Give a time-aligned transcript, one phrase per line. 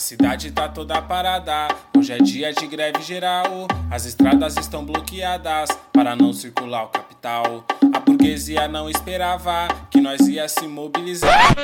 [0.00, 3.68] cidade tá toda parada, hoje é dia de greve geral.
[3.90, 7.64] As estradas estão bloqueadas para não circular o capital.
[7.92, 11.54] A burguesia não esperava que nós ia se mobilizar.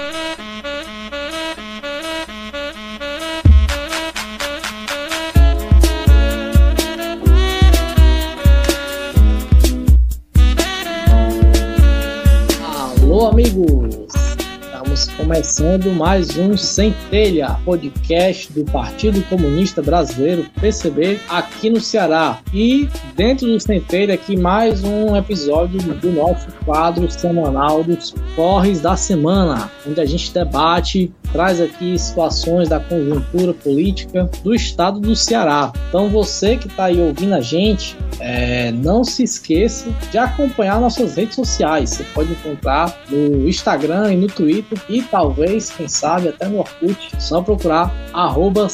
[15.27, 22.39] Começando mais um Centelha, podcast do Partido Comunista Brasileiro, PCB, aqui no Ceará.
[22.55, 28.95] E dentro do Centelha, aqui mais um episódio do nosso quadro semanal dos Corres da
[28.95, 35.73] Semana, onde a gente debate traz aqui situações da conjuntura política do estado do Ceará.
[35.89, 41.17] Então você que está aí ouvindo a gente, é, não se esqueça de acompanhar nossas
[41.17, 41.91] redes sociais.
[41.91, 47.11] Você pode encontrar no Instagram e no Twitter e talvez, quem sabe, até no Orkut.
[47.19, 48.67] Só procurar arroba.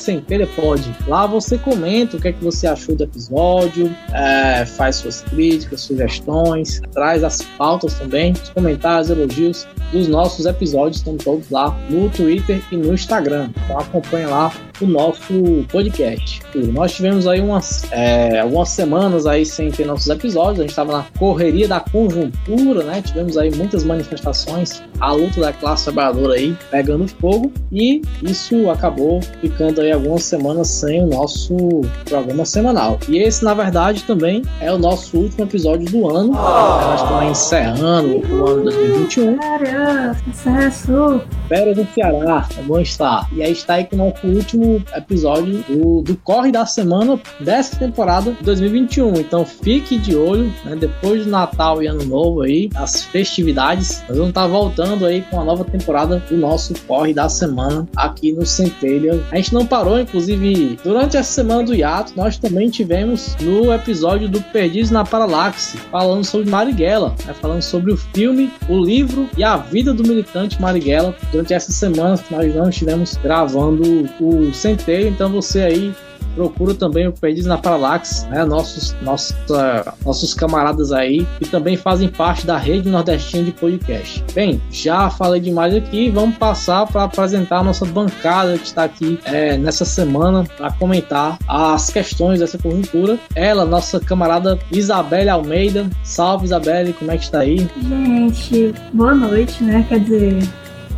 [1.06, 4.31] Lá você comenta o que é que você achou do episódio, é,
[4.76, 11.16] faz suas críticas, sugestões, traz as pautas também, os comentários, elogios dos nossos episódios estão
[11.16, 13.50] todos lá no Twitter e no Instagram.
[13.64, 14.52] Então acompanha lá
[14.82, 16.40] o nosso podcast.
[16.54, 20.92] Nós tivemos aí umas, é, algumas semanas aí sem ter nossos episódios, a gente estava
[20.92, 23.02] na correria da conjuntura, né?
[23.02, 29.20] Tivemos aí muitas manifestações, a luta da classe trabalhadora aí pegando fogo e isso acabou
[29.40, 31.56] ficando aí algumas semanas sem o nosso
[32.04, 32.98] programa semanal.
[33.08, 36.32] E esse, na verdade, também é o nosso último episódio do ano.
[36.32, 36.86] Oh.
[36.86, 39.38] Nós estamos encerrando o ano 2021.
[39.38, 41.22] Férias, sucesso!
[41.48, 43.28] Férias no Ceará, é bom estar.
[43.32, 47.76] E aí está aí com o nosso último episódio do, do Corre da Semana dessa
[47.76, 49.14] temporada 2021.
[49.14, 50.76] Então fique de olho, né?
[50.76, 55.40] Depois do Natal e Ano Novo aí, as festividades, nós vamos estar voltando aí com
[55.40, 59.22] a nova temporada do nosso Corre da Semana aqui no Centelha.
[59.30, 64.28] A gente não parou, inclusive, durante essa semana do hiato, nós também tivemos no episódio
[64.28, 67.34] do Perdidos na Paralaxe, falando sobre Marighella, né?
[67.34, 71.14] falando sobre o filme, o livro e a vida do militante Marighella.
[71.30, 75.94] Durante essa semana nós não estivemos gravando o centeio, então você aí
[76.34, 78.44] procura também o Perdidos na Paralax, né?
[78.44, 84.24] Nossos, uh, nossos camaradas aí que também fazem parte da rede nordestina de podcast.
[84.34, 89.18] Bem, já falei demais aqui, vamos passar para apresentar a nossa bancada que está aqui
[89.24, 93.18] é, nessa semana para comentar as questões dessa conjuntura.
[93.34, 95.88] Ela, nossa camarada Isabelle Almeida.
[96.02, 97.68] Salve Isabelle, como é que está aí?
[97.88, 99.84] Gente, boa noite, né?
[99.88, 100.42] Quer dizer,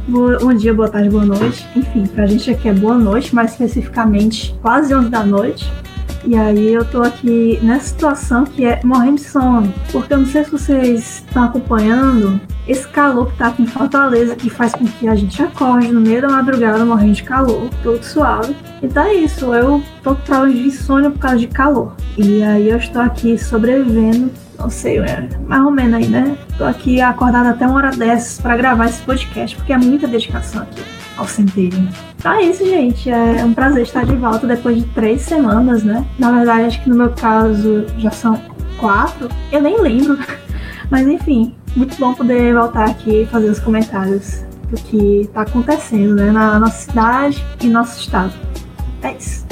[0.07, 1.67] Bom dia, boa tarde, boa noite.
[1.75, 5.73] Enfim, pra gente aqui é boa noite, mais especificamente quase 11 da noite.
[6.27, 9.73] E aí eu tô aqui nessa situação que é morrendo de sono.
[9.91, 12.39] Porque eu não sei se vocês estão acompanhando
[12.69, 16.03] esse calor que tá aqui em Fortaleza, que faz com que a gente acorde no
[16.03, 18.55] meio da madrugada morrendo de calor, todo suave.
[18.83, 21.95] E tá isso, eu tô com problema de insônia por causa de calor.
[22.19, 24.31] E aí eu estou aqui sobrevivendo
[24.65, 26.39] não sei, é, mais ou menos aí, né?
[26.57, 30.63] Tô aqui acordada até uma hora dessas para gravar esse podcast, porque é muita dedicação
[30.63, 30.83] aqui
[31.19, 31.87] ao centeio.
[32.23, 33.11] Tá isso, gente.
[33.11, 36.05] É um prazer estar de volta depois de três semanas, né?
[36.19, 38.41] Na verdade, acho que no meu caso já são
[38.79, 39.29] quatro.
[39.53, 40.19] Eu nem lembro.
[40.91, 46.15] Mas enfim, muito bom poder voltar aqui e fazer os comentários do que tá acontecendo,
[46.15, 46.33] né?
[46.33, 48.33] Na nossa cidade e nosso estado.
[49.03, 49.44] É isso.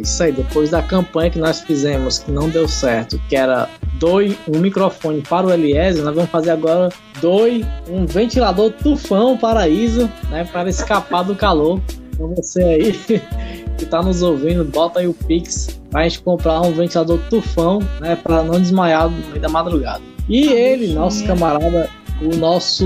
[0.00, 3.68] É isso aí, depois da campanha que nós fizemos, que não deu certo, que era
[3.98, 6.88] doe um microfone para o Eliezer, nós vamos fazer agora
[7.20, 11.82] doe um ventilador tufão para a Isa, né, para escapar do calor.
[12.14, 12.92] Então você aí
[13.76, 17.80] que está nos ouvindo, bota aí o Pix para a gente comprar um ventilador tufão,
[18.00, 20.00] né, para não desmaiar no meio da madrugada.
[20.30, 22.84] E ele, nosso camarada o nosso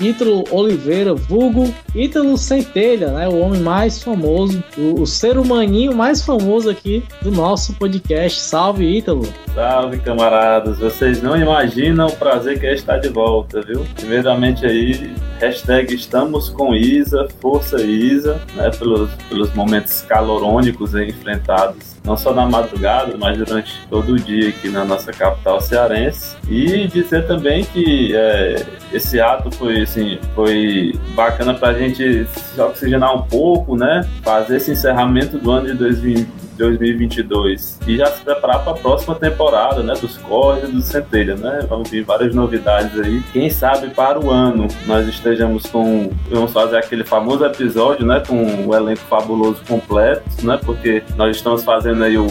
[0.00, 3.28] Ítalo Oliveira, vulgo Ítalo Centelha, né?
[3.28, 8.40] O homem mais famoso, o, o, ser humaninho mais famoso aqui do nosso podcast.
[8.40, 9.26] Salve, Ítalo!
[9.54, 10.78] Salve, camaradas!
[10.78, 13.86] Vocês não imaginam o prazer que é estar de volta, viu?
[13.96, 18.70] Primeiramente aí, hashtag estamos com Isa, força Isa, né?
[18.70, 24.70] Pelos, pelos momentos calorônicos enfrentados não só na madrugada, mas durante todo o dia aqui
[24.70, 26.36] na nossa capital cearense.
[26.48, 32.60] E dizer também que é, esse ato foi, assim, foi bacana para a gente se
[32.60, 34.08] oxigenar um pouco, né?
[34.22, 39.14] Fazer esse encerramento do ano de 2020 2022 e já se preparar para a próxima
[39.14, 41.60] temporada, né, dos Corres e do Centelha, né?
[41.68, 43.22] Vamos vir várias novidades aí.
[43.32, 48.66] Quem sabe para o ano nós estejamos com vamos fazer aquele famoso episódio, né, com
[48.66, 50.58] o elenco fabuloso completo, né?
[50.64, 52.26] Porque nós estamos fazendo aí o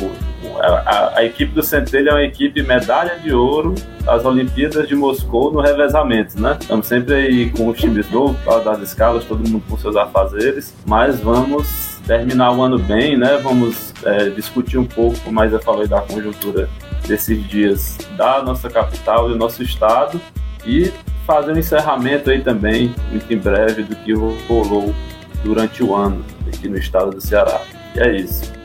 [0.59, 5.51] a, a, equipe do Centelha é uma equipe medalha de ouro das Olimpíadas de Moscou
[5.51, 6.57] no revezamento, né?
[6.59, 11.19] Estamos sempre aí com os times novos, das escalas, todo mundo com seus afazeres, mas
[11.19, 13.37] vamos terminar o ano bem, né?
[13.43, 16.69] Vamos é, discutir um pouco, como mais eu falei, da conjuntura
[17.05, 20.19] desses dias da nossa capital e do nosso estado
[20.65, 20.91] e
[21.25, 24.95] fazer um encerramento aí também, muito em breve, do que rolou
[25.43, 27.61] durante o ano aqui no estado do Ceará.
[27.93, 28.56] E é isso.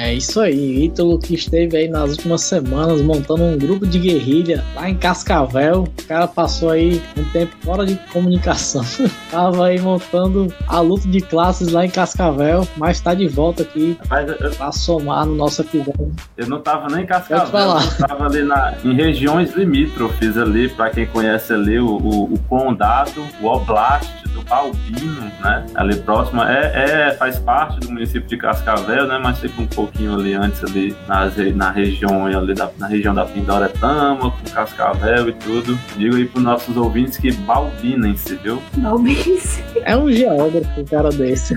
[0.00, 4.64] É isso aí, Ítalo que esteve aí nas últimas semanas montando um grupo de guerrilha
[4.76, 5.82] lá em Cascavel.
[5.82, 8.84] O cara passou aí um tempo fora de comunicação.
[9.28, 13.98] Tava aí montando a luta de classes lá em Cascavel, mas tá de volta aqui
[14.40, 16.12] eu, pra somar no nosso episódio.
[16.36, 20.90] Eu não tava nem em Cascavel, eu tava ali na, em regiões limítrofes ali, para
[20.90, 25.66] quem conhece ali o, o, o condado, o Oblast do Balbino, né?
[25.74, 29.20] Ali próximo, é, é, faz parte do município de Cascavel, né?
[29.22, 33.24] Mas fica um pouquinho ali antes, ali nas, na região ali da, na região da
[33.24, 35.78] Pindoretama, com Cascavel e tudo.
[35.96, 38.62] Digo aí pros nossos ouvintes que balbinem-se, viu?
[38.76, 39.62] Balbinem-se.
[39.84, 41.54] É um geógrafo, um cara desse.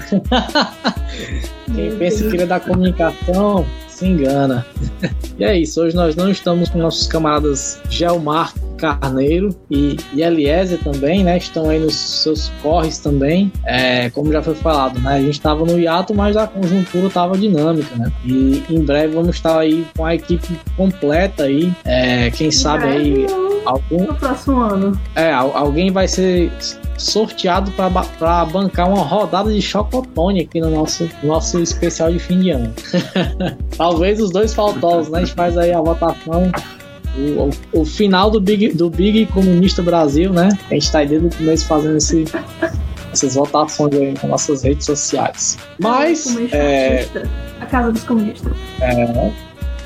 [1.74, 3.66] Quem pensa que ele é da comunicação
[4.02, 4.66] se engana.
[5.38, 10.80] e é isso, hoje nós não estamos com nossos camaradas Gelmar Carneiro e, e Eliezer
[10.84, 11.38] também, né?
[11.38, 13.52] Estão aí nos seus corres também.
[13.64, 15.14] É, como já foi falado, né?
[15.14, 18.12] A gente estava no hiato, mas a conjuntura estava dinâmica, né?
[18.26, 21.72] E em breve vamos estar aí com a equipe completa aí.
[21.86, 23.28] É, quem em sabe aí.
[23.64, 25.00] Algum, no próximo ano.
[25.16, 26.52] É, alguém vai ser
[27.02, 32.52] sorteado para bancar uma rodada de chocotone aqui no nosso, nosso especial de fim de
[32.52, 32.74] ano.
[33.78, 35.20] Talvez os dois faltosos, né?
[35.20, 36.52] A gente faz aí a votação.
[37.18, 40.50] O, o, o, final do Big, do Big Comunista Brasil, né?
[40.70, 42.24] A gente tá aí desde o começo fazendo esse,
[43.12, 45.58] essas votações aí nas nossas redes sociais.
[45.78, 46.38] Mas.
[46.54, 47.06] É,
[47.60, 48.54] a Casa dos Comunistas.
[48.80, 49.32] É,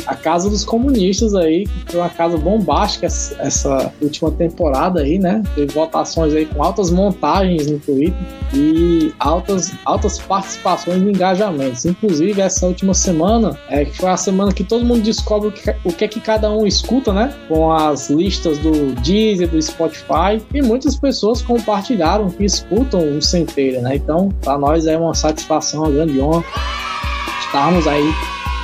[0.05, 5.43] a Casa dos Comunistas aí, que foi uma casa bombástica essa última temporada aí, né?
[5.55, 8.13] Teve votações aí com altas montagens no Twitter
[8.53, 11.85] e altas, altas participações e engajamentos.
[11.85, 15.75] Inclusive, essa última semana, é, que foi a semana que todo mundo descobre o que,
[15.83, 17.33] o que é que cada um escuta, né?
[17.47, 23.81] Com as listas do Deezer, do Spotify, e muitas pessoas compartilharam que escutam o Centelha,
[23.81, 23.95] né?
[23.95, 26.43] Então, para nós é uma satisfação, uma grande honra
[27.55, 28.13] estarmos aí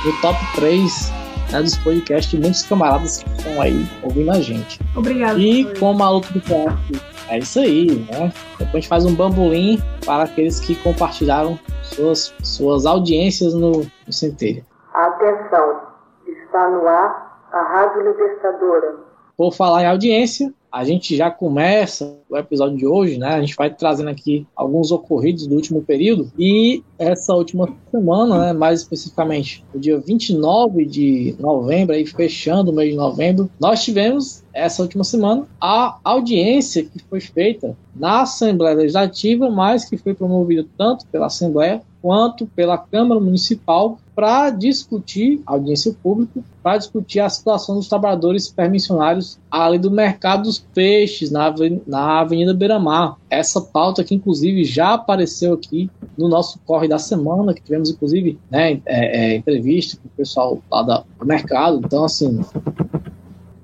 [0.04, 1.21] no top 3
[1.52, 4.80] né, dos podcasts de muitos camaradas que estão aí ouvindo a gente.
[4.96, 5.38] Obrigado.
[5.38, 6.96] E como a luta do craft,
[7.28, 8.32] é isso aí, né?
[8.58, 14.12] Depois a gente faz um bambolim para aqueles que compartilharam suas, suas audiências no, no
[14.12, 14.64] Centelha.
[14.94, 15.80] Atenção,
[16.26, 18.96] está no ar a Rádio Libertadora.
[19.36, 23.28] Por falar em audiência, a gente já começa o episódio de hoje, né?
[23.28, 26.32] A gente vai trazendo aqui alguns ocorridos do último período.
[26.38, 32.74] E essa última semana, né, mais especificamente, o dia 29 de novembro, aí fechando o
[32.74, 38.76] mês de novembro, nós tivemos essa última semana a audiência que foi feita na Assembleia
[38.76, 45.94] Legislativa, mas que foi promovida tanto pela Assembleia quanto pela Câmara Municipal para discutir, audiência
[46.02, 52.52] pública, para discutir a situação dos trabalhadores permissionários ali do mercado dos peixes, na, Avenida
[52.52, 53.16] Beira-Mar.
[53.30, 58.38] Essa pauta que, inclusive, já apareceu aqui no nosso corre da semana, que tivemos, inclusive,
[58.50, 61.80] né, é, é, entrevista com o pessoal lá do mercado.
[61.82, 62.40] Então, assim,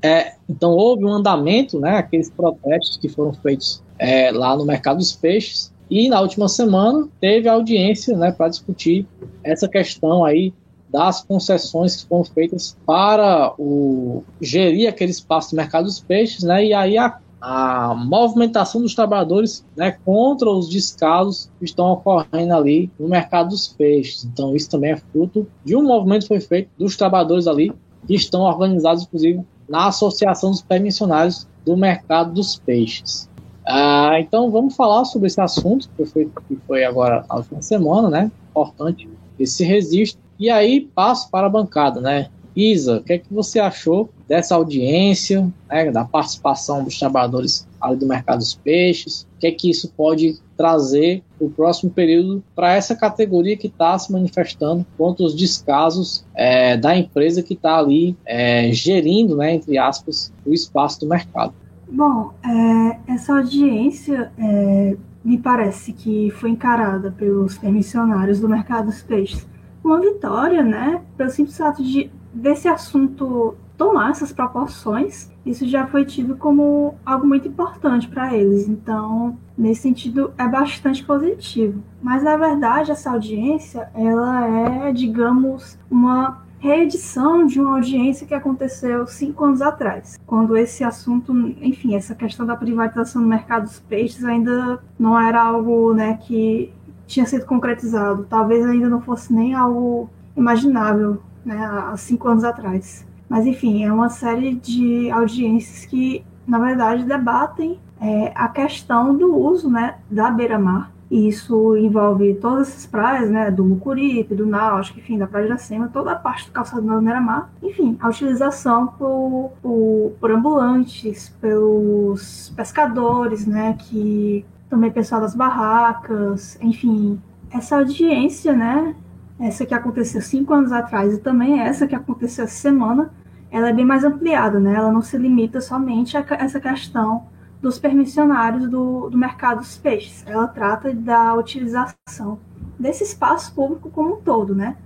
[0.02, 4.98] é, então houve um andamento, né, aqueles protestos que foram feitos é, lá no mercado
[4.98, 9.06] dos peixes, e na última semana teve audiência né, para discutir
[9.42, 10.52] essa questão aí
[10.90, 16.64] das concessões que foram feitas para o gerir aquele espaço do mercado dos peixes, né?
[16.64, 22.90] E aí a, a movimentação dos trabalhadores né, contra os descasos que estão ocorrendo ali
[22.98, 24.24] no mercado dos peixes.
[24.24, 27.72] Então, isso também é fruto de um movimento que foi feito dos trabalhadores ali,
[28.06, 33.27] que estão organizados, inclusive, na Associação dos Permissionários do Mercado dos Peixes.
[33.70, 38.08] Ah, então vamos falar sobre esse assunto que foi, que foi agora a última semana,
[38.08, 38.32] né?
[38.48, 39.06] Importante
[39.38, 40.18] esse registro.
[40.38, 42.30] E aí passo para a bancada, né?
[42.56, 47.96] Isa, o que é que você achou dessa audiência, né, da participação dos trabalhadores ali
[47.98, 49.28] do mercado dos peixes?
[49.36, 53.66] O que é que isso pode trazer para o próximo período para essa categoria que
[53.66, 59.54] está se manifestando contra os descasos é, da empresa que está ali é, gerindo, né,
[59.54, 61.52] entre aspas, o espaço do mercado?
[61.90, 69.02] Bom, é, essa audiência é, me parece que foi encarada pelos permissionários do mercado dos
[69.02, 69.46] peixes
[69.82, 71.02] uma vitória, né?
[71.16, 77.26] Pelo simples fato de desse assunto tomar essas proporções, isso já foi tido como algo
[77.26, 78.68] muito importante para eles.
[78.68, 81.82] Então, nesse sentido, é bastante positivo.
[82.02, 89.06] Mas na verdade, essa audiência, ela é, digamos, uma reedição de uma audiência que aconteceu
[89.06, 94.24] cinco anos atrás, quando esse assunto, enfim, essa questão da privatização do mercado dos peixes
[94.24, 96.72] ainda não era algo né, que
[97.06, 98.26] tinha sido concretizado.
[98.28, 103.06] Talvez ainda não fosse nem algo imaginável né, há cinco anos atrás.
[103.28, 109.34] Mas, enfim, é uma série de audiências que, na verdade, debatem é, a questão do
[109.36, 110.92] uso né, da beira-mar.
[111.10, 115.52] E isso envolve todas essas praias, né, do Mucuripe, do Náutico, enfim, da Praia de
[115.52, 117.50] Iracema, toda a parte do calçado da beira-mar.
[117.62, 126.58] Enfim, a utilização por, por, por ambulantes, pelos pescadores, né, que também pessoal das barracas,
[126.60, 127.18] enfim,
[127.50, 128.94] essa audiência, né,
[129.40, 133.10] essa que aconteceu cinco anos atrás e também essa que aconteceu essa semana,
[133.50, 134.74] ela é bem mais ampliada, né?
[134.74, 137.26] Ela não se limita somente a essa questão
[137.60, 140.24] dos permissionários do, do mercado dos peixes.
[140.26, 142.38] Ela trata da utilização
[142.78, 144.76] desse espaço público como um todo, né?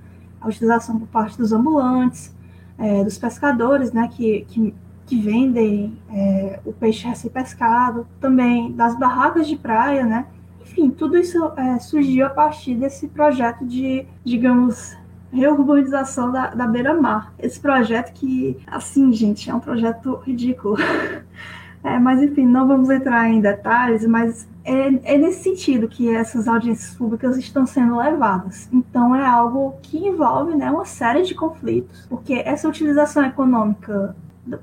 [0.41, 2.35] A utilização por parte dos ambulantes,
[2.79, 4.09] é, dos pescadores, né?
[4.09, 4.75] Que, que,
[5.07, 10.27] que vendem é, o peixe recém-pescado, também das barracas de praia, né?
[10.63, 14.97] Enfim, tudo isso é, surgiu a partir desse projeto de, digamos,
[15.31, 17.35] reurbanização da, da beira-mar.
[17.39, 20.77] Esse projeto que, assim, gente, é um projeto ridículo.
[21.85, 26.47] É, mas, enfim, não vamos entrar em detalhes, mas é, é, nesse sentido que essas
[26.47, 28.69] audiências públicas estão sendo levadas.
[28.73, 34.15] Então, é algo que envolve né, uma série de conflitos, porque essa utilização econômica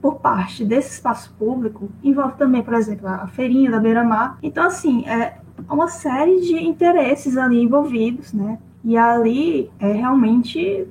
[0.02, 4.38] por parte desse espaço público envolve também, por exemplo, a feirinha da beira-mar.
[4.42, 5.38] Então, assim, é,
[5.70, 8.60] uma série de interesses ali envolvidos, né?
[8.84, 10.88] E ali é realmente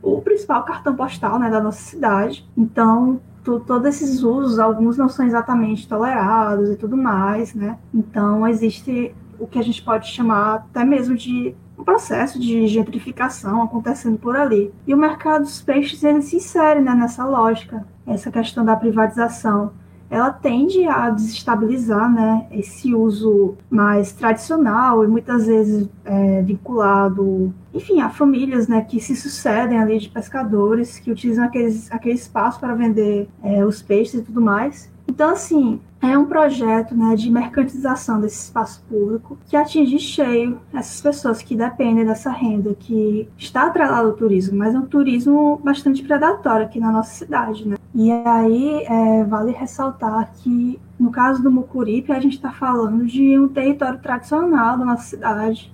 [0.00, 2.48] o principal cartão postal né, da nossa cidade.
[2.56, 7.78] Então, todos esses usos, alguns não são exatamente tolerados e tudo mais, né?
[7.92, 13.62] Então, existe o que a gente pode chamar até mesmo de um processo de gentrificação
[13.62, 14.72] acontecendo por ali.
[14.86, 19.72] E o mercado dos peixes, ele se insere né, nessa lógica, essa questão da privatização
[20.12, 27.98] ela tende a desestabilizar né, esse uso mais tradicional e muitas vezes é, vinculado, enfim,
[28.02, 32.74] a famílias né, que se sucedem ali de pescadores que utilizam aqueles, aquele espaço para
[32.74, 34.91] vender é, os peixes e tudo mais.
[35.12, 41.02] Então, assim, é um projeto né, de mercantilização desse espaço público que atinge cheio essas
[41.02, 46.02] pessoas que dependem dessa renda que está atrelada ao turismo, mas é um turismo bastante
[46.02, 47.68] predatório aqui na nossa cidade.
[47.68, 47.76] Né?
[47.94, 53.38] E aí é, vale ressaltar que, no caso do Mucuripe, a gente está falando de
[53.38, 55.70] um território tradicional da nossa cidade.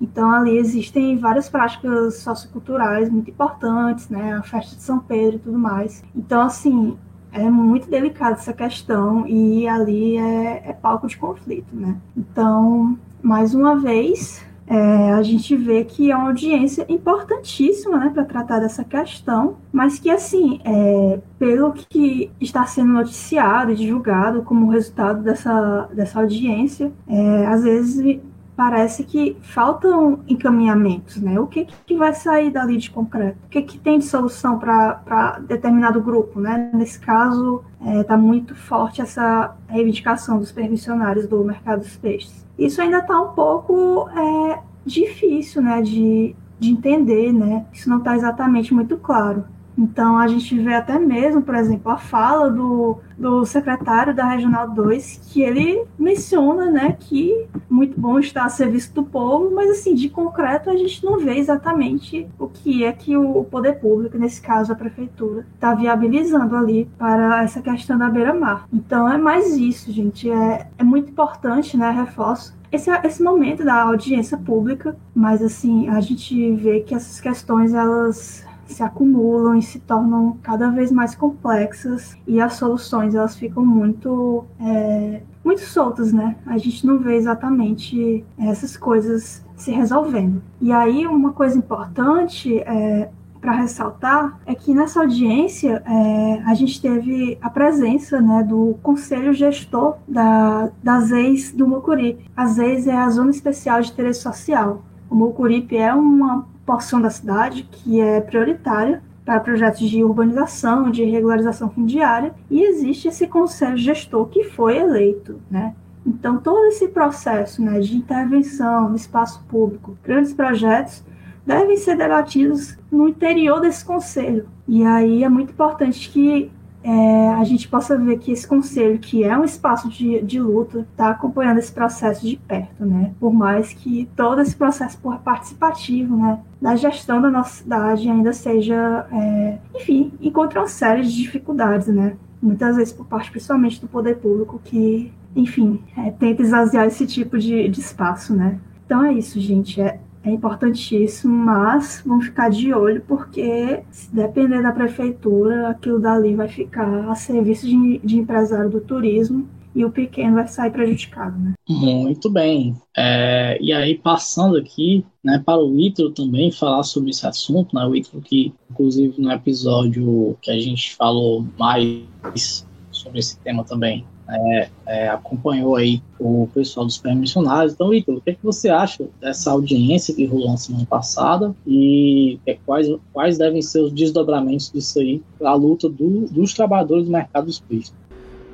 [0.00, 4.32] Então, ali existem várias práticas socioculturais muito importantes, né?
[4.32, 6.02] A festa de São Pedro e tudo mais.
[6.16, 6.96] Então, assim,
[7.32, 11.96] é muito delicada essa questão e ali é, é palco de conflito, né?
[12.16, 18.24] Então, mais uma vez, é, a gente vê que é uma audiência importantíssima né, para
[18.24, 24.70] tratar dessa questão, mas que, assim, é, pelo que está sendo noticiado e divulgado como
[24.70, 28.20] resultado dessa, dessa audiência, é, às vezes
[28.58, 31.38] parece que faltam encaminhamentos, né?
[31.38, 33.38] O que, que vai sair dali de concreto?
[33.44, 36.68] O que, que tem de solução para determinado grupo, né?
[36.74, 37.62] Nesse caso,
[38.00, 42.44] está é, muito forte essa reivindicação dos permissionários do mercado dos peixes.
[42.58, 45.80] Isso ainda está um pouco é, difícil, né?
[45.80, 47.64] De, de entender, né?
[47.72, 49.44] Isso não está exatamente muito claro.
[49.78, 54.68] Então, a gente vê até mesmo, por exemplo, a fala do, do secretário da Regional
[54.68, 59.94] 2, que ele menciona né, que muito bom está a serviço do povo, mas, assim,
[59.94, 64.42] de concreto, a gente não vê exatamente o que é que o poder público, nesse
[64.42, 68.66] caso a prefeitura, está viabilizando ali para essa questão da beira-mar.
[68.72, 70.28] Então, é mais isso, gente.
[70.28, 76.00] É, é muito importante, né, reforço, esse, esse momento da audiência pública, mas assim, a
[76.00, 82.16] gente vê que essas questões elas se acumulam e se tornam cada vez mais complexas
[82.26, 86.36] e as soluções elas ficam muito é, muito soltas, né?
[86.46, 90.42] A gente não vê exatamente essas coisas se resolvendo.
[90.60, 93.08] E aí uma coisa importante é,
[93.40, 99.32] para ressaltar é que nessa audiência é, a gente teve a presença né, do conselho
[99.32, 102.28] gestor da, das ex do Mucuripe.
[102.36, 104.82] As ex é a Zona Especial de Interesse Social.
[105.08, 111.02] O Mucuripe é uma porção da cidade que é prioritária para projetos de urbanização, de
[111.02, 115.74] regularização fundiária, e existe esse conselho gestor que foi eleito, né?
[116.06, 121.02] Então, todo esse processo né, de intervenção no espaço público, grandes projetos,
[121.44, 124.46] devem ser debatidos no interior desse conselho.
[124.66, 126.50] E aí é muito importante que
[126.88, 130.86] é, a gente possa ver que esse conselho, que é um espaço de, de luta,
[130.90, 133.12] está acompanhando esse processo de perto, né?
[133.20, 139.06] Por mais que todo esse processo participativo, né, da gestão da nossa cidade ainda seja,
[139.12, 142.16] é, enfim, encontra uma série de dificuldades, né?
[142.40, 147.36] Muitas vezes por parte, principalmente do poder público, que, enfim, é, tenta esvaziar esse tipo
[147.36, 148.58] de, de espaço, né?
[148.86, 149.78] Então é isso, gente.
[149.78, 156.34] É, é importantíssimo, mas vamos ficar de olho, porque se depender da prefeitura, aquilo dali
[156.34, 161.38] vai ficar a serviço de, de empresário do turismo e o pequeno vai sair prejudicado,
[161.38, 161.54] né?
[161.68, 162.74] Muito bem.
[162.96, 167.86] É, e aí, passando aqui né, para o Ítalo também falar sobre esse assunto, né,
[167.86, 174.04] o Ítalo que, inclusive, no episódio que a gente falou mais sobre esse tema também,
[174.28, 177.72] é, é, acompanhou aí o pessoal dos permissionários.
[177.72, 181.54] Então, Ítalo, o que, é que você acha dessa audiência que rolou na semana passada
[181.66, 186.52] e é, quais, quais devem ser os desdobramentos disso aí para a luta do, dos
[186.52, 187.94] trabalhadores do mercado dos peixes?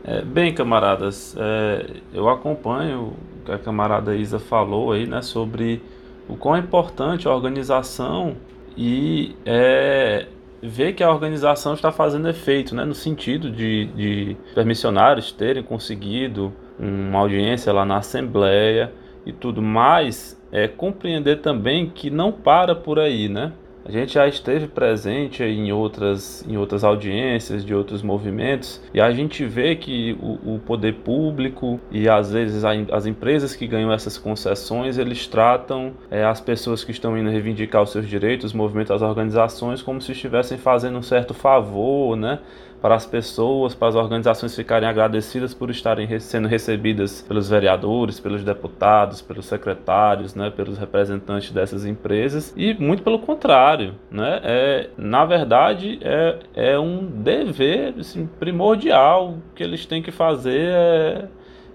[0.05, 5.83] É, bem, camaradas, é, eu acompanho o que a camarada Isa falou aí, né, sobre
[6.29, 8.37] o quão é importante a organização
[8.77, 10.27] e é,
[10.69, 16.53] ver que a organização está fazendo efeito, né, no sentido de, de permissionários terem conseguido
[16.79, 18.93] uma audiência lá na Assembleia
[19.27, 23.53] e tudo mais, é compreender também que não para por aí, né?
[23.87, 29.11] A gente já esteve presente em outras, em outras audiências de outros movimentos e a
[29.13, 33.93] gente vê que o, o poder público e às vezes a, as empresas que ganham
[33.93, 38.53] essas concessões eles tratam é, as pessoas que estão indo reivindicar os seus direitos, os
[38.55, 42.39] movimentos, as organizações como se estivessem fazendo um certo favor, né?
[42.85, 48.45] Para as pessoas, para as organizações ficarem agradecidas por estarem sendo recebidas pelos vereadores, pelos
[48.45, 55.25] deputados, pelos secretários, né, pelos representantes dessas empresas e muito pelo contrário, né, é, na
[55.25, 61.25] verdade é, é um dever assim, primordial que eles têm que fazer é,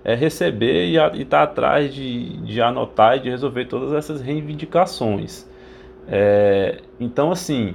[0.04, 5.50] é receber e estar tá atrás de, de anotar e de resolver todas essas reivindicações.
[6.08, 7.74] É, então, assim,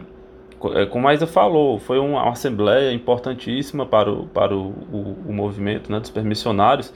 [0.91, 5.91] como a Isa falou, foi uma assembleia importantíssima para o, para o, o, o movimento
[5.91, 6.93] né, dos permissionários,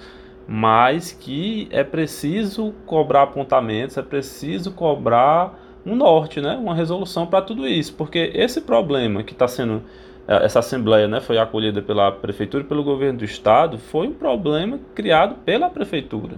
[0.46, 7.42] mas que é preciso cobrar apontamentos, é preciso cobrar um norte, né, uma resolução para
[7.42, 9.82] tudo isso, porque esse problema que está sendo
[10.28, 14.12] é, essa assembleia né, foi acolhida pela prefeitura e pelo governo do estado, foi um
[14.12, 16.36] problema criado pela prefeitura.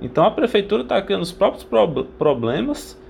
[0.00, 3.00] Então a prefeitura está criando os próprios pro problemas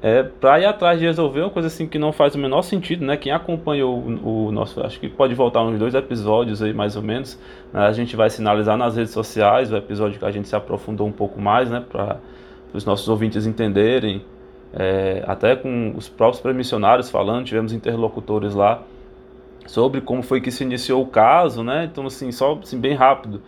[0.00, 3.04] é, para ir atrás de resolver uma coisa assim que não faz o menor sentido,
[3.04, 3.16] né?
[3.16, 7.02] Quem acompanhou o, o nosso, acho que pode voltar uns dois episódios aí mais ou
[7.02, 7.38] menos,
[7.72, 7.80] né?
[7.80, 11.12] a gente vai sinalizar nas redes sociais o episódio que a gente se aprofundou um
[11.12, 11.84] pouco mais, né?
[11.88, 12.18] Para
[12.72, 14.24] os nossos ouvintes entenderem,
[14.72, 18.82] é, até com os próprios permissionários falando, tivemos interlocutores lá
[19.66, 21.88] sobre como foi que se iniciou o caso, né?
[21.90, 23.42] Então assim, só assim, bem rápido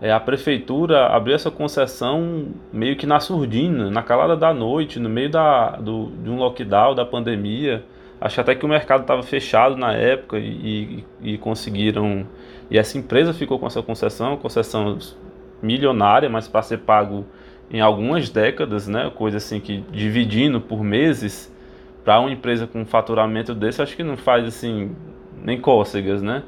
[0.00, 5.08] é, a prefeitura abriu essa concessão meio que na surdina, na calada da noite, no
[5.08, 7.82] meio da, do, de um lockdown, da pandemia.
[8.20, 12.26] Acho até que o mercado estava fechado na época e, e, e, conseguiram.
[12.70, 14.98] E essa empresa ficou com essa concessão, concessão
[15.62, 17.24] milionária, mas para ser pago
[17.70, 19.10] em algumas décadas, né?
[19.14, 21.52] Coisa assim que dividindo por meses
[22.04, 24.94] para uma empresa com um faturamento desse, acho que não faz assim
[25.42, 26.42] nem cócegas, né?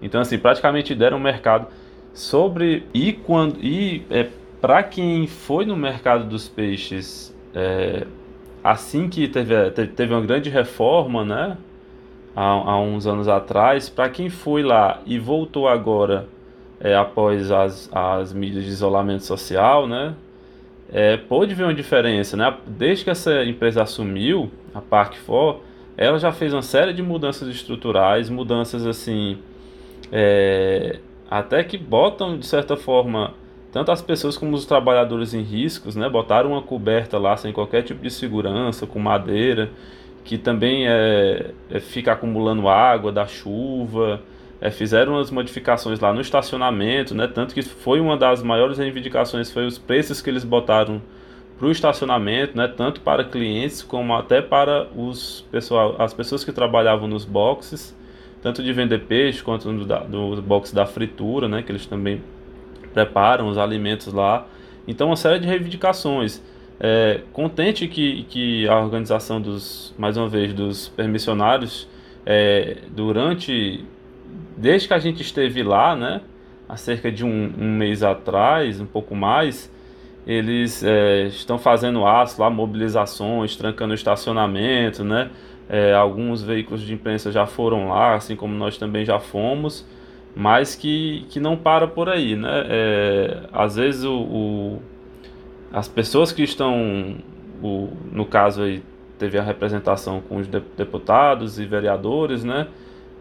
[0.00, 1.68] Então assim, praticamente deram o mercado
[2.14, 4.28] sobre e quando e é,
[4.60, 8.06] para quem foi no mercado dos peixes é,
[8.62, 11.58] assim que teve, teve uma grande reforma, né?
[12.34, 16.26] Há, há uns anos atrás, para quem foi lá e voltou agora
[16.80, 20.14] é, após as, as medidas de isolamento social, né?
[20.90, 22.56] É, pôde ver uma diferença, né?
[22.66, 25.60] Desde que essa empresa assumiu, a Park 4,
[25.96, 29.38] ela já fez uma série de mudanças estruturais, mudanças assim
[30.10, 30.98] é,
[31.30, 33.34] até que botam, de certa forma,
[33.72, 36.08] tanto as pessoas como os trabalhadores em riscos, né?
[36.08, 39.70] Botaram uma coberta lá sem qualquer tipo de segurança, com madeira,
[40.24, 44.20] que também é, é fica acumulando água da chuva.
[44.60, 47.26] É, fizeram as modificações lá no estacionamento, né?
[47.26, 51.02] Tanto que foi uma das maiores reivindicações, foi os preços que eles botaram
[51.58, 52.68] para o estacionamento, né?
[52.68, 57.94] Tanto para clientes como até para os pessoal, as pessoas que trabalhavam nos boxes
[58.44, 62.20] tanto de vender peixe quanto do, do box da fritura, né, que eles também
[62.92, 64.46] preparam os alimentos lá.
[64.86, 66.42] Então, uma série de reivindicações.
[66.78, 71.88] É, contente que, que a organização dos, mais uma vez, dos permissionários,
[72.26, 73.82] é, durante,
[74.58, 76.20] desde que a gente esteve lá, né,
[76.68, 79.72] há cerca de um, um mês atrás, um pouco mais,
[80.26, 85.30] eles é, estão fazendo aço lá, mobilizações, trancando estacionamento, né,
[85.68, 89.86] é, alguns veículos de imprensa já foram lá, assim como nós também já fomos,
[90.34, 92.66] mas que, que não para por aí, né?
[92.68, 94.82] É, às vezes o, o,
[95.72, 97.16] as pessoas que estão,
[97.62, 98.82] o, no caso aí
[99.18, 102.66] teve a representação com os deputados e vereadores, né?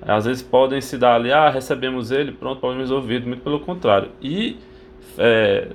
[0.02, 4.10] Às vezes podem se dar ali, ah, recebemos ele, pronto, problema resolvido, muito pelo contrário.
[4.22, 4.58] E
[5.18, 5.68] é,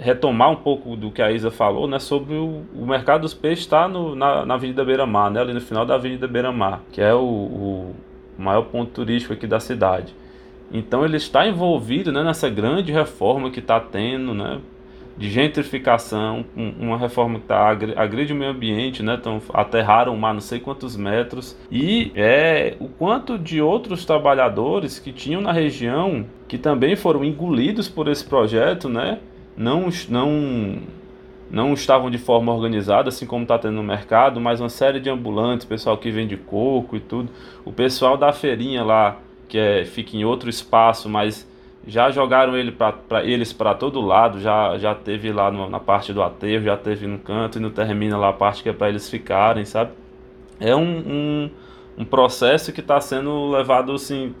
[0.00, 3.64] retomar um pouco do que a Isa falou, né, sobre o, o mercado dos peixes
[3.64, 7.00] está na, na Avenida Beira Mar, né, ali no final da Avenida Beira Mar, que
[7.00, 7.94] é o, o
[8.38, 10.14] maior ponto turístico aqui da cidade.
[10.72, 14.60] Então ele está envolvido né, nessa grande reforma que está tendo, né,
[15.16, 19.16] de gentrificação, uma reforma que tá, agride o meio ambiente, né?
[19.20, 24.98] Então aterraram o mar não sei quantos metros e é o quanto de outros trabalhadores
[24.98, 29.18] que tinham na região que também foram engolidos por esse projeto, né?
[29.56, 30.78] Não não
[31.50, 35.10] não estavam de forma organizada, assim como está tendo no mercado, mas uma série de
[35.10, 37.28] ambulantes, pessoal que vende coco e tudo,
[37.62, 41.46] o pessoal da feirinha lá que é, fica em outro espaço, mas
[41.86, 45.78] já jogaram ele pra, pra eles para todo lado, já, já teve lá no, na
[45.78, 48.72] parte do aterro, já teve no canto e não termina lá a parte que é
[48.72, 49.92] para eles ficarem, sabe?
[50.58, 51.50] É um, um,
[51.98, 54.34] um processo que está sendo levado assim,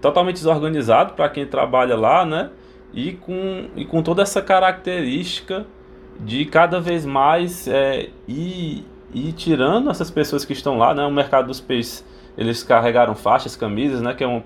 [0.00, 2.50] totalmente desorganizado para quem trabalha lá, né?
[2.94, 5.66] E com, e com toda essa característica
[6.20, 11.04] de cada vez mais é, ir, ir tirando essas pessoas que estão lá, né?
[11.04, 12.04] O mercado dos peixes
[12.36, 14.42] eles carregaram faixas, camisas, né, que é um,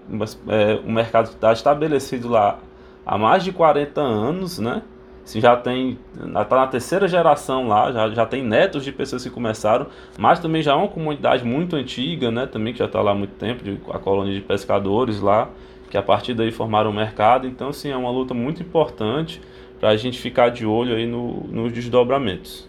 [0.48, 2.58] é, um mercado que está estabelecido lá
[3.04, 4.82] há mais de 40 anos, né?
[5.24, 9.28] Se já tem, está na terceira geração lá, já, já tem netos de pessoas que
[9.28, 9.86] começaram,
[10.18, 12.46] mas também já é uma comunidade muito antiga, né?
[12.46, 15.50] Também que já está lá há muito tempo, de, a colônia de pescadores lá,
[15.90, 17.46] que a partir daí formaram o mercado.
[17.46, 19.40] Então, sim, é uma luta muito importante
[19.80, 22.68] para a gente ficar de olho aí no, nos desdobramentos.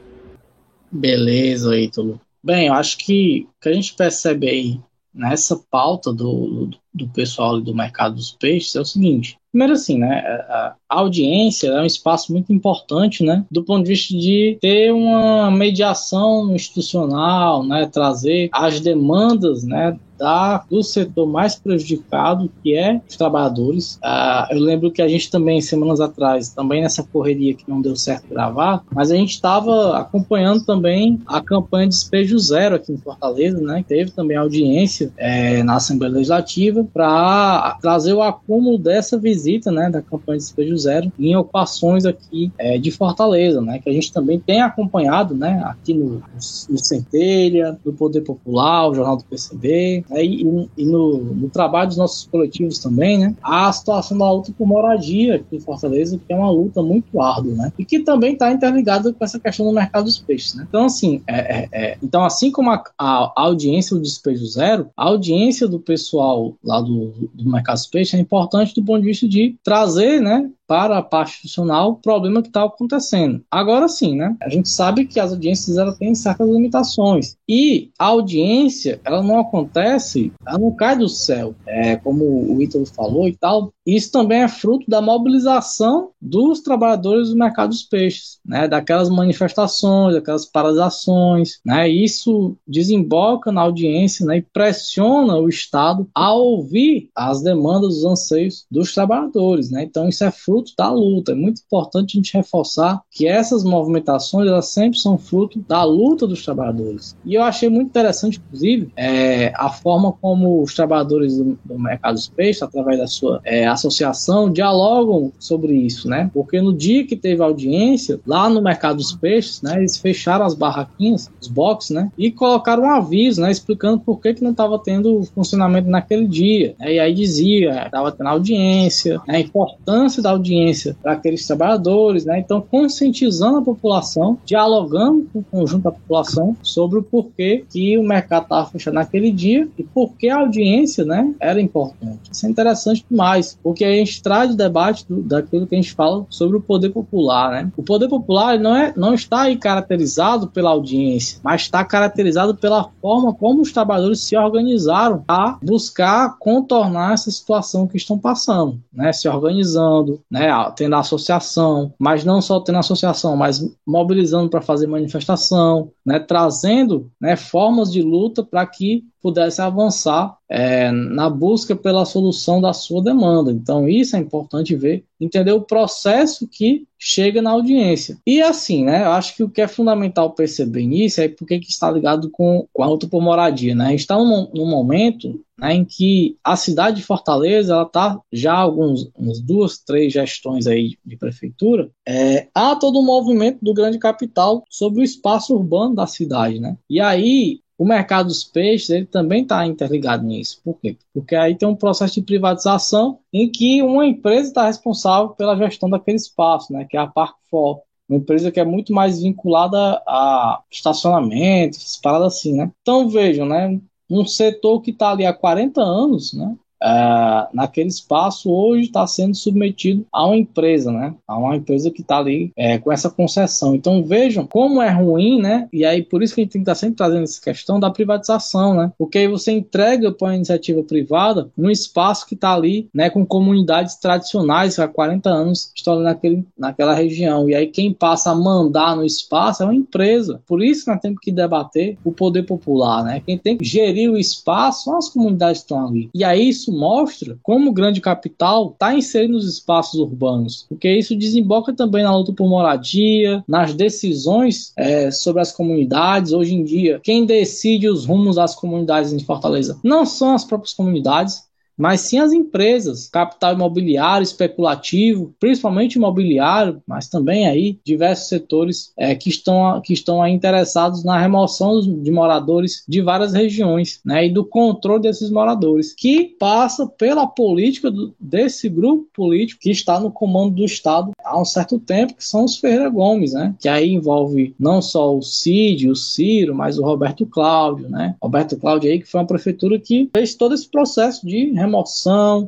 [0.91, 2.19] Beleza, Ítalo.
[2.43, 4.79] Bem, eu acho que o que a gente percebe aí
[5.13, 9.37] nessa pauta do, do pessoal do mercado dos peixes é o seguinte.
[9.51, 14.15] Primeiro assim, né, a audiência é um espaço muito importante, né, do ponto de vista
[14.15, 22.51] de ter uma mediação institucional, né, trazer as demandas, né, da, do setor mais prejudicado,
[22.61, 23.97] que é os trabalhadores.
[24.03, 27.95] Ah, eu lembro que a gente também, semanas atrás, também nessa correria que não deu
[27.95, 32.97] certo gravar, mas a gente estava acompanhando também a campanha de Despejo Zero aqui em
[32.97, 33.83] Fortaleza, né?
[33.87, 40.01] Teve também audiência é, na Assembleia Legislativa para trazer o acúmulo dessa visita, né, da
[40.01, 43.79] campanha de Despejo Zero em ocupações aqui é, de Fortaleza, né?
[43.79, 45.61] Que a gente também tem acompanhado, né?
[45.65, 46.21] Aqui no,
[46.69, 51.87] no Centelha, no Poder Popular, o Jornal do PCB, né, e, e no, no, trabalho
[51.87, 56.33] dos nossos coletivos também, né, a situação da luta por moradia aqui em Fortaleza, que
[56.33, 59.73] é uma luta muito árdua, né, e que também está interligada com essa questão do
[59.73, 60.65] mercado dos peixes, né.
[60.67, 65.05] Então, assim, é, é, é, então, assim como a, a, audiência do Despejo Zero, a
[65.05, 69.27] audiência do pessoal lá do, do mercado dos peixes é importante do ponto de vista
[69.27, 73.43] de trazer, né, para a parte institucional o problema que está acontecendo.
[73.49, 74.37] Agora sim, né?
[74.39, 79.39] A gente sabe que as audiências ela têm certas limitações e a audiência ela não
[79.39, 83.73] acontece, ela não cai do céu, é como o Ítalo falou e tal.
[83.83, 88.67] Isso também é fruto da mobilização dos trabalhadores do mercado dos peixes, né?
[88.67, 91.89] Daquelas manifestações, daquelas paralisações, né?
[91.89, 94.37] Isso desemboca na audiência, né?
[94.37, 99.83] E pressiona o Estado a ouvir as demandas, os anseios dos trabalhadores, né?
[99.83, 101.31] Então isso é fruto fruto da luta.
[101.31, 106.27] É muito importante a gente reforçar que essas movimentações elas sempre são fruto da luta
[106.27, 107.15] dos trabalhadores.
[107.25, 112.15] E eu achei muito interessante, inclusive, é, a forma como os trabalhadores do, do mercado
[112.15, 116.29] dos peixes, através da sua é, associação, dialogam sobre isso, né?
[116.33, 120.53] Porque no dia que teve audiência, lá no mercado dos peixes, né, eles fecharam as
[120.53, 124.79] barraquinhas, os boxes, né, e colocaram um aviso, né, explicando por que, que não estava
[124.79, 126.75] tendo funcionamento naquele dia.
[126.79, 131.45] Né, e aí dizia, estava tendo audiência, né, a importância da audiência audiência para aqueles
[131.45, 132.39] trabalhadores, né?
[132.39, 138.03] Então, conscientizando a população, dialogando com o conjunto da população sobre o porquê que o
[138.03, 142.29] mercado estava fechado naquele dia e por que a audiência, né, era importante.
[142.31, 145.93] Isso é interessante demais, porque a gente traz o debate do, daquilo que a gente
[145.93, 147.71] fala sobre o poder popular, né?
[147.77, 152.89] O poder popular não, é, não está aí caracterizado pela audiência, mas está caracterizado pela
[153.01, 159.11] forma como os trabalhadores se organizaram a buscar contornar essa situação que estão passando, né?
[159.13, 160.38] Se organizando, né?
[160.75, 166.19] Tendo a associação, mas não só tendo associação, mas mobilizando para fazer manifestação, né?
[166.19, 172.73] trazendo né, formas de luta para que pudesse avançar é, na busca pela solução da
[172.73, 173.51] sua demanda.
[173.51, 178.17] Então, isso é importante ver, entender o processo que chega na audiência.
[178.25, 181.69] E assim, né, eu acho que o que é fundamental perceber nisso é porque que
[181.69, 183.73] está ligado com, com a luta por moradia.
[183.73, 183.95] Né?
[183.95, 188.59] Está num, num momento né, em que a cidade de Fortaleza ela está já há
[188.59, 193.97] alguns uns duas, três gestões aí de prefeitura, é, há todo um movimento do grande
[193.97, 196.77] capital sobre o espaço urbano da cidade, né?
[196.89, 200.59] E aí o mercado dos peixes ele também está interligado nisso.
[200.61, 200.97] Por quê?
[201.13, 205.89] Porque aí tem um processo de privatização em que uma empresa está responsável pela gestão
[205.89, 207.81] daquele espaço, né, que é a Parkfor.
[208.09, 212.71] Uma empresa que é muito mais vinculada a estacionamento, paradas assim, né?
[212.81, 213.79] Então vejam, né?
[214.09, 216.57] Um setor que está ali há 40 anos, né?
[216.83, 221.13] Uh, naquele espaço hoje está sendo submetido a uma empresa, né?
[221.27, 223.75] A uma empresa que está ali é, com essa concessão.
[223.75, 225.67] Então vejam como é ruim, né?
[225.71, 227.79] E aí por isso que a gente tem que estar tá sempre trazendo essa questão
[227.79, 228.91] da privatização, né?
[228.97, 233.09] Porque aí você entrega para a iniciativa privada um espaço que está ali, né?
[233.09, 237.49] Com comunidades tradicionais há 40 anos estão ali naquele, naquela região.
[237.49, 240.41] E aí quem passa a mandar no espaço é uma empresa.
[240.47, 243.21] Por isso que nós temos que debater o poder popular, né?
[243.25, 246.09] Quem tem que gerir o espaço são as comunidades que estão ali.
[246.13, 250.91] E aí isso isso mostra como o grande capital está inserido nos espaços urbanos, porque
[250.91, 256.31] isso desemboca também na luta por moradia, nas decisões é, sobre as comunidades.
[256.31, 260.73] Hoje em dia, quem decide os rumos das comunidades em Fortaleza não são as próprias
[260.73, 261.48] comunidades,
[261.79, 269.15] mas sim as empresas, capital imobiliário, especulativo, principalmente imobiliário, mas também aí diversos setores é,
[269.15, 274.43] que estão, que estão interessados na remoção de moradores de várias regiões, né, e do
[274.43, 280.55] controle desses moradores, que passa pela política do, desse grupo político que está no comando
[280.55, 284.53] do Estado há um certo tempo, que são os Ferreira Gomes, né, que aí envolve
[284.59, 289.07] não só o Cid, o Ciro, mas o Roberto Cláudio, né, Roberto Cláudio aí que
[289.07, 291.68] foi uma prefeitura que fez todo esse processo de remoção,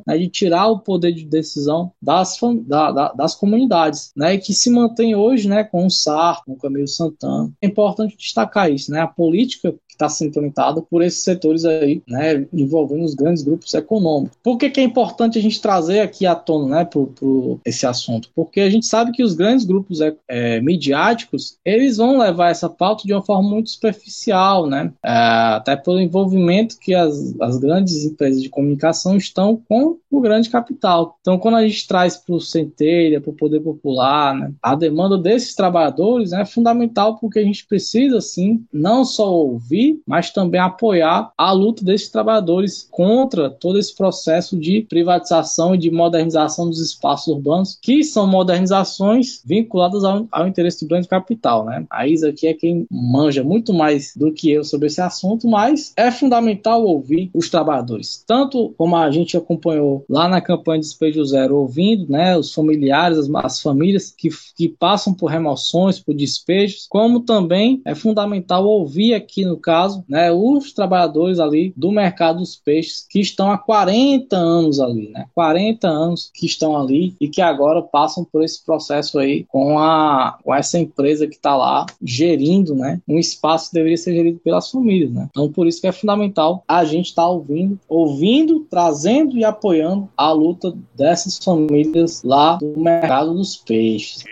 [0.06, 4.70] né, de tirar o poder de decisão das, da, da, das comunidades, né, que se
[4.70, 7.50] mantém hoje né, com o SAR, com o Camilo Santana.
[7.60, 12.02] É importante destacar isso, né, a política que está sendo implementada por esses setores aí,
[12.08, 14.38] né, envolvendo os grandes grupos econômicos.
[14.42, 17.86] Por que, que é importante a gente trazer aqui à tona né, pro, pro esse
[17.86, 18.30] assunto?
[18.34, 22.68] Porque a gente sabe que os grandes grupos é, é, midiáticos, eles vão levar essa
[22.68, 28.04] pauta de uma forma muito superficial, né, é, até pelo envolvimento que as, as grandes
[28.04, 31.16] empresas de comunicação estão com o grande capital.
[31.20, 35.16] Então, quando a gente traz para o Centelha, para o Poder Popular, né, a demanda
[35.16, 40.60] desses trabalhadores né, é fundamental porque a gente precisa, sim, não só ouvir, mas também
[40.60, 46.80] apoiar a luta desses trabalhadores contra todo esse processo de privatização e de modernização dos
[46.80, 51.64] espaços urbanos, que são modernizações vinculadas ao, ao interesse do grande capital.
[51.64, 51.86] Né?
[51.90, 55.92] A Isa aqui é quem manja muito mais do que eu sobre esse assunto, mas
[55.96, 61.24] é fundamental ouvir os trabalhadores, tanto como a gente acompanhou lá na campanha de Despejo
[61.24, 66.86] Zero, ouvindo né, os familiares, as, as famílias que, que passam por remoções, por despejos,
[66.88, 72.56] como também é fundamental ouvir aqui no caso né, os trabalhadores ali do mercado dos
[72.56, 77.40] peixes que estão há 40 anos ali, né, 40 anos que estão ali e que
[77.40, 82.74] agora passam por esse processo aí com, a, com essa empresa que está lá gerindo
[82.74, 85.10] né, um espaço que deveria ser gerido pelas famílias.
[85.10, 85.28] Né?
[85.30, 90.08] Então, por isso que é fundamental a gente estar tá ouvindo, ouvindo, trazendo e apoiando
[90.16, 94.24] a luta dessas famílias lá do mercado dos peixes.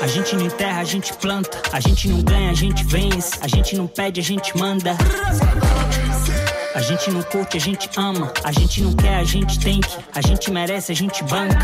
[0.00, 1.60] A gente não enterra, a gente planta.
[1.72, 3.36] A gente não ganha, a gente vence.
[3.42, 4.96] A gente não pede, a gente manda.
[6.72, 8.32] A gente não curte, a gente ama.
[8.44, 9.96] A gente não quer, a gente tem que.
[10.14, 11.58] A gente merece, a gente banca.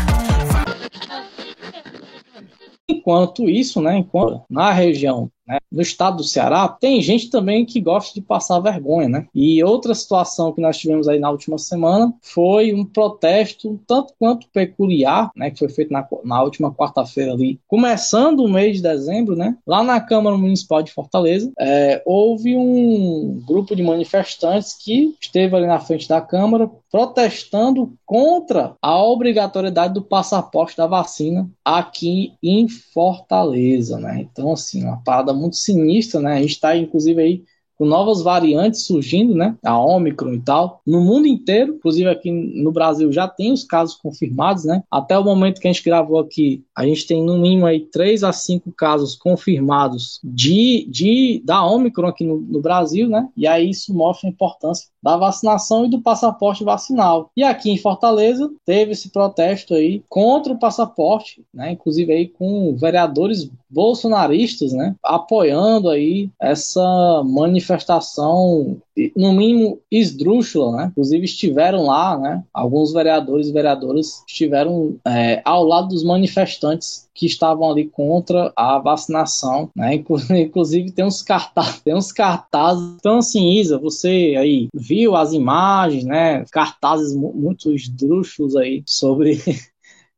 [2.89, 5.57] Enquanto isso, né, enquanto na região né?
[5.71, 9.27] No estado do Ceará, tem gente também que gosta de passar vergonha, né?
[9.33, 14.47] E outra situação que nós tivemos aí na última semana foi um protesto tanto quanto
[14.49, 15.49] peculiar, né?
[15.49, 19.57] Que foi feito na, na última quarta-feira ali, começando o mês de dezembro, né?
[19.65, 25.67] Lá na Câmara Municipal de Fortaleza, é, houve um grupo de manifestantes que esteve ali
[25.67, 33.97] na frente da Câmara protestando contra a obrigatoriedade do passaporte da vacina aqui em Fortaleza,
[33.97, 34.19] né?
[34.19, 36.33] Então, assim, uma parada muito sinistra, né?
[36.33, 37.43] A gente está, inclusive, aí
[37.81, 39.57] com novas variantes surgindo, né?
[39.65, 43.95] A Omicron e tal, no mundo inteiro, inclusive aqui no Brasil já tem os casos
[43.95, 44.83] confirmados, né?
[44.91, 48.23] Até o momento que a gente gravou aqui, a gente tem no mínimo aí 3
[48.23, 53.27] a 5 casos confirmados de, de da Omicron aqui no, no Brasil, né?
[53.35, 57.31] E aí isso mostra a importância da vacinação e do passaporte vacinal.
[57.35, 61.71] E aqui em Fortaleza teve esse protesto aí contra o passaporte, né?
[61.71, 64.95] Inclusive aí com vereadores bolsonaristas, né?
[65.03, 68.77] Apoiando aí essa manifestação
[69.15, 70.87] no mínimo esdrúxula, né?
[70.91, 72.43] Inclusive estiveram lá, né?
[72.53, 78.79] Alguns vereadores e vereadoras estiveram é, ao lado dos manifestantes que estavam ali contra a
[78.79, 79.95] vacinação, né?
[80.31, 82.95] Inclusive tem uns cartazes, tem uns cartazes.
[82.99, 86.43] Então assim, Isa, você aí viu as imagens, né?
[86.51, 89.39] Cartazes muito esdrúxulos aí sobre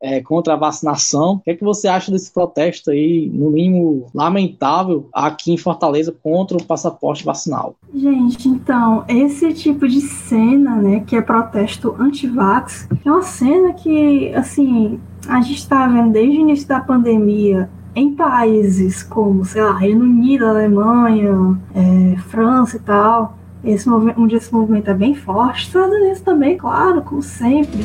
[0.04, 1.36] é, contra a vacinação.
[1.36, 6.14] O que é que você acha desse protesto aí, no mínimo lamentável, aqui em Fortaleza
[6.22, 7.76] contra o passaporte vacinal?
[7.96, 14.34] Gente, então, esse tipo de cena, né, que é protesto anti-vax, é uma cena que,
[14.36, 19.78] assim, a gente está vendo desde o início da pandemia em países como, sei lá,
[19.78, 25.96] Reino Unido, Alemanha, é, França e tal, esse onde esse movimento é bem forte, Estados
[25.96, 27.80] Unidos também, claro, como sempre.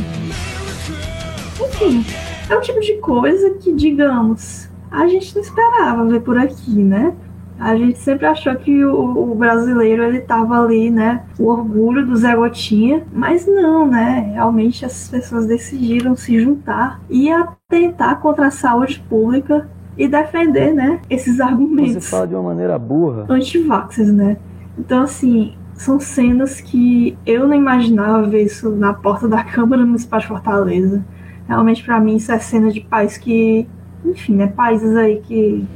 [1.81, 2.05] Enfim,
[2.51, 7.15] é o tipo de coisa que, digamos, a gente não esperava ver por aqui, né?
[7.57, 11.25] A gente sempre achou que o, o brasileiro ele tava ali, né?
[11.39, 14.33] O orgulho do Zé Gotinha, mas não, né?
[14.35, 21.01] Realmente as pessoas decidiram se juntar e atentar contra a saúde pública e defender, né,
[21.11, 22.05] esses argumentos.
[22.05, 23.27] Você fala de uma maneira burra.
[23.29, 24.37] Anti-vaxxers, né?
[24.79, 30.21] Então, assim, são cenas que eu não imaginava ver isso na porta da Câmara Municipal
[30.21, 31.05] de Fortaleza.
[31.49, 33.67] Realmente, para mim, isso é cena de país que,
[34.05, 35.67] enfim, né, países aí que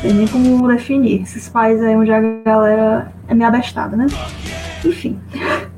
[0.00, 1.22] tem nem como definir.
[1.22, 4.06] Esses países aí onde a galera é meio abestada, né?
[4.84, 5.18] Enfim.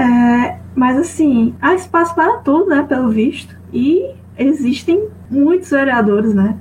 [0.00, 2.84] É, mas assim, há espaço para tudo, né?
[2.88, 3.56] Pelo visto.
[3.72, 6.56] E existem muitos vereadores, né?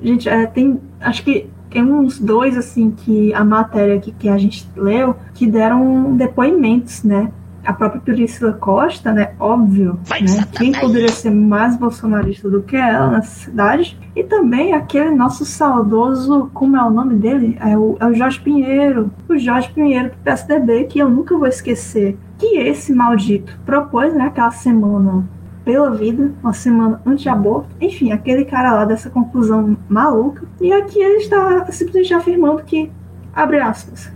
[0.00, 0.80] Gente, é, tem.
[0.98, 5.46] Acho que tem uns dois, assim, que a matéria que, que a gente leu, que
[5.46, 7.30] deram depoimentos, né?
[7.68, 9.32] A própria Priscila Costa, né?
[9.38, 10.46] Óbvio, né?
[10.52, 14.00] Quem poderia ser mais bolsonarista do que ela na cidade?
[14.16, 17.58] E também aquele nosso saudoso, como é o nome dele?
[17.60, 19.10] É o, é o Jorge Pinheiro.
[19.28, 22.16] O Jorge Pinheiro do PSDB, que eu nunca vou esquecer.
[22.38, 25.28] Que esse maldito propôs, né, aquela semana
[25.62, 30.46] pela vida, uma semana anti-aborto, enfim, aquele cara lá dessa conclusão maluca.
[30.58, 32.90] E aqui ele está simplesmente afirmando que,
[33.34, 34.10] abre aspas,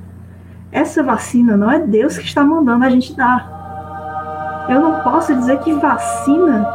[0.72, 4.66] essa vacina não é Deus que está mandando a gente dar.
[4.68, 6.66] Eu não posso dizer que vacina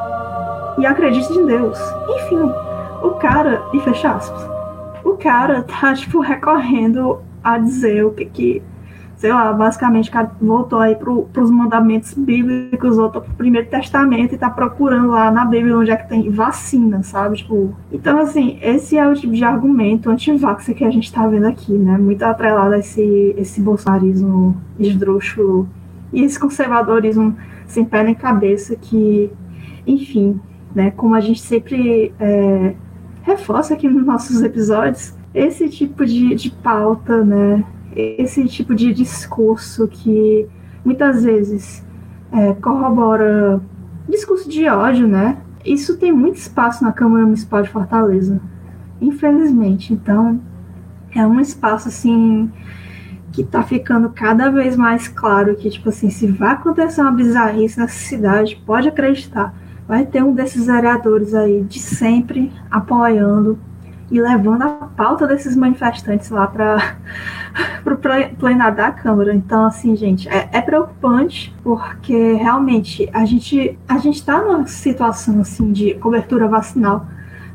[0.77, 1.79] e acredite em Deus.
[2.07, 2.51] Enfim,
[3.01, 4.47] o cara, e fecha aspas,
[5.03, 8.63] o cara tá, tipo, recorrendo a dizer o que que
[9.17, 14.35] sei lá, basicamente voltou aí para os mandamentos bíblicos, voltou para o Primeiro Testamento e
[14.35, 17.37] está procurando lá na Bíblia onde é que tem vacina, sabe?
[17.37, 21.47] Tipo, então, assim, esse é o tipo de argumento anti-vax que a gente está vendo
[21.47, 21.97] aqui, né?
[21.97, 25.67] Muito atrelado a esse, esse bolsonarismo esdrúxulo
[26.13, 29.31] e esse conservadorismo sem pé nem cabeça que,
[29.87, 30.39] enfim,
[30.75, 30.91] né?
[30.91, 32.75] Como a gente sempre é,
[33.23, 37.63] reforça aqui nos nossos episódios, esse tipo de, de pauta, né?
[37.97, 40.47] Esse tipo de discurso que
[40.85, 41.83] muitas vezes
[42.31, 43.59] é, corrobora
[44.07, 45.37] discurso de ódio, né?
[45.65, 48.39] Isso tem muito espaço na Câmara Municipal de Fortaleza,
[49.01, 49.93] infelizmente.
[49.93, 50.39] Então,
[51.13, 52.49] é um espaço assim
[53.33, 57.79] que tá ficando cada vez mais claro que, tipo assim, se vai acontecer uma bizarrice
[57.79, 59.53] nessa cidade, pode acreditar,
[59.87, 63.59] vai ter um desses vereadores aí de sempre apoiando
[64.09, 66.95] e levando a pauta desses manifestantes lá para
[67.85, 69.33] o plenário da Câmara.
[69.33, 75.41] Então, assim, gente, é, é, preocupante porque realmente a gente a gente está numa situação
[75.41, 77.05] assim de cobertura vacinal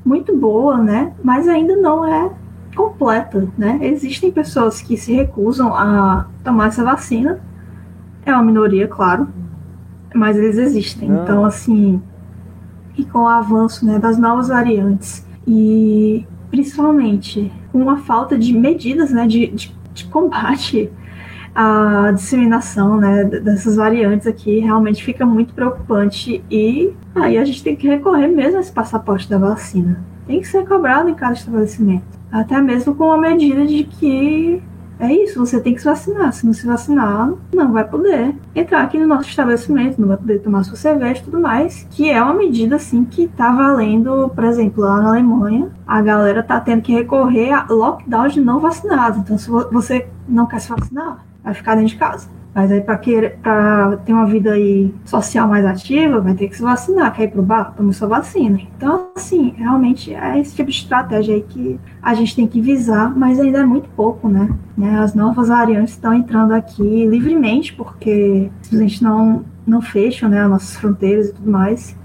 [0.05, 1.15] muito boa, né?
[1.23, 2.31] Mas ainda não é
[2.75, 3.79] completa, né?
[3.83, 7.41] Existem pessoas que se recusam a tomar essa vacina.
[8.25, 9.29] É uma minoria, claro,
[10.15, 11.09] mas eles existem.
[11.09, 11.23] Não.
[11.23, 12.01] Então, assim,
[12.97, 19.11] e com o avanço né, das novas variantes e principalmente com a falta de medidas
[19.11, 20.93] né, de, de, de combate
[21.55, 26.45] à disseminação né, dessas variantes aqui, realmente fica muito preocupante.
[26.51, 30.05] E aí a gente tem que recorrer mesmo a esse passaporte da vacina.
[30.27, 32.05] Tem que ser cobrado em cada estabelecimento.
[32.31, 34.63] Até mesmo com a medida de que
[35.03, 36.33] é isso, você tem que se vacinar.
[36.33, 40.39] Se não se vacinar, não vai poder entrar aqui no nosso estabelecimento, não vai poder
[40.39, 41.89] tomar sua cerveja e tudo mais.
[41.91, 46.41] Que é uma medida, assim, que tá valendo, por exemplo, lá na Alemanha, a galera
[46.41, 49.19] tá tendo que recorrer a lockdown de não vacinados.
[49.19, 52.29] Então, se você não quer se vacinar, vai ficar dentro de casa.
[52.55, 57.13] Mas aí para ter uma vida aí social mais ativa, vai ter que se vacinar,
[57.15, 58.61] quer ir pro bar, toma sua vacina.
[58.77, 63.17] Então, assim, realmente é esse tipo de estratégia aí que a gente tem que visar,
[63.17, 64.51] mas ainda é muito pouco, né?
[64.77, 64.99] né?
[64.99, 70.51] As novas variantes estão entrando aqui livremente, porque a gente não, não fecham né, as
[70.51, 71.97] nossas fronteiras e tudo mais.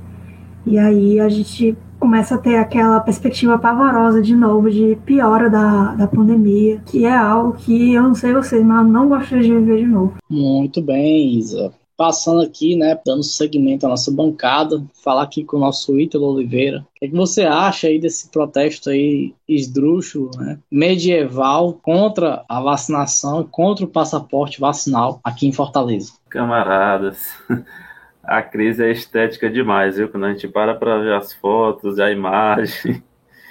[0.65, 5.95] E aí a gente começa a ter aquela perspectiva pavorosa de novo de piora da,
[5.95, 9.53] da pandemia, que é algo que eu não sei vocês, mas eu não gostaria de
[9.53, 10.13] viver de novo.
[10.29, 11.73] Muito bem, Isa.
[11.95, 16.81] Passando aqui, né, dando seguimento à nossa bancada, falar aqui com o nosso Ítalo Oliveira.
[16.81, 22.61] O que, é que você acha aí desse protesto aí esdrúxulo, né, medieval contra a
[22.61, 26.13] vacinação, contra o passaporte vacinal aqui em Fortaleza?
[26.29, 27.31] Camaradas,
[28.27, 30.09] a crise é estética demais, viu?
[30.09, 33.01] Quando a gente para para ver as fotos, a imagem,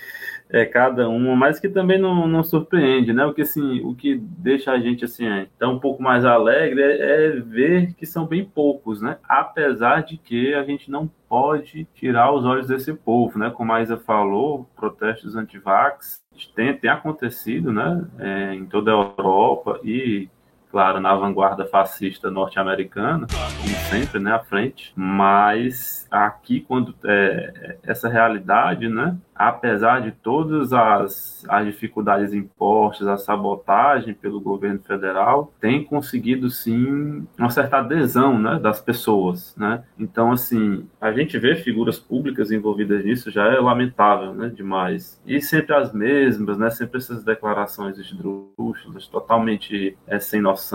[0.50, 3.24] é cada uma, mas que também não, não surpreende, né?
[3.24, 5.24] O que assim, o que deixa a gente assim,
[5.58, 9.18] tá um pouco mais alegre é, é, ver que são bem poucos, né?
[9.28, 13.50] Apesar de que a gente não pode tirar os olhos desse povo, né?
[13.50, 16.22] Como a Isa falou, protestos anti-vax
[16.54, 18.06] tem, tem acontecido, né?
[18.18, 20.28] É, em toda a Europa e
[20.76, 28.10] claro, na vanguarda fascista norte-americana, como sempre, né, à frente, mas aqui, quando é, essa
[28.10, 35.84] realidade, né, apesar de todas as, as dificuldades impostas, a sabotagem pelo governo federal, tem
[35.84, 39.54] conseguido sim uma certa adesão né, das pessoas.
[39.56, 39.84] Né?
[39.98, 45.20] Então, assim, a gente vê figuras públicas envolvidas nisso já é lamentável né, demais.
[45.26, 50.65] E sempre as mesmas, né, sempre essas declarações esdrúxulas, totalmente é, sem noção,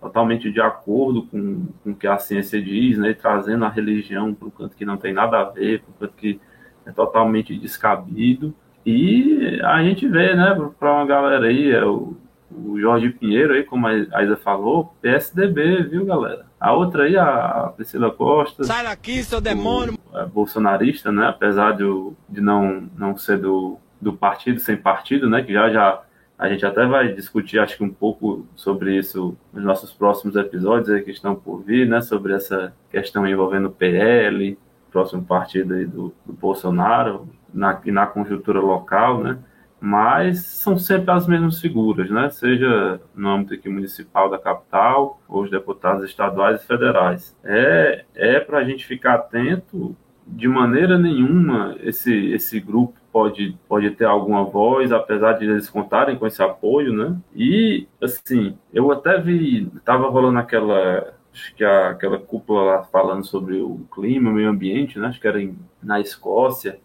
[0.00, 4.48] totalmente de acordo com, com o que a ciência diz, né, trazendo a religião para
[4.48, 6.40] um canto que não tem nada a ver, para um canto que
[6.84, 8.54] é totalmente descabido.
[8.84, 12.16] E a gente vê, né, para uma galera aí, é o,
[12.50, 16.46] o Jorge Pinheiro aí, como a Isa falou, PSDB, viu, galera?
[16.60, 18.64] A outra aí, a Priscila Costa.
[18.64, 19.98] Sai daqui, seu demônio!
[20.12, 21.26] O, é bolsonarista, né?
[21.26, 21.84] Apesar de,
[22.28, 25.42] de não, não ser do, do partido sem partido, né?
[25.42, 26.02] Que já já
[26.38, 30.90] a gente até vai discutir, acho que um pouco sobre isso nos nossos próximos episódios
[30.90, 32.02] aí que estão por vir, né?
[32.02, 34.58] Sobre essa questão envolvendo o PL,
[34.90, 39.38] próximo partido aí do, do Bolsonaro, na, e na conjuntura local, né?
[39.80, 42.28] Mas são sempre as mesmas figuras, né?
[42.28, 47.36] Seja no âmbito aqui municipal da capital, ou os deputados estaduais e federais.
[47.44, 53.90] É, é para a gente ficar atento de maneira nenhuma esse, esse grupo pode, pode
[53.92, 57.16] ter alguma voz, apesar de eles contarem com esse apoio, né?
[57.34, 63.24] E, assim, eu até vi, estava rolando aquela, acho que a, aquela cúpula lá falando
[63.24, 65.06] sobre o clima, o meio ambiente, né?
[65.06, 66.78] Acho que era em, na Escócia.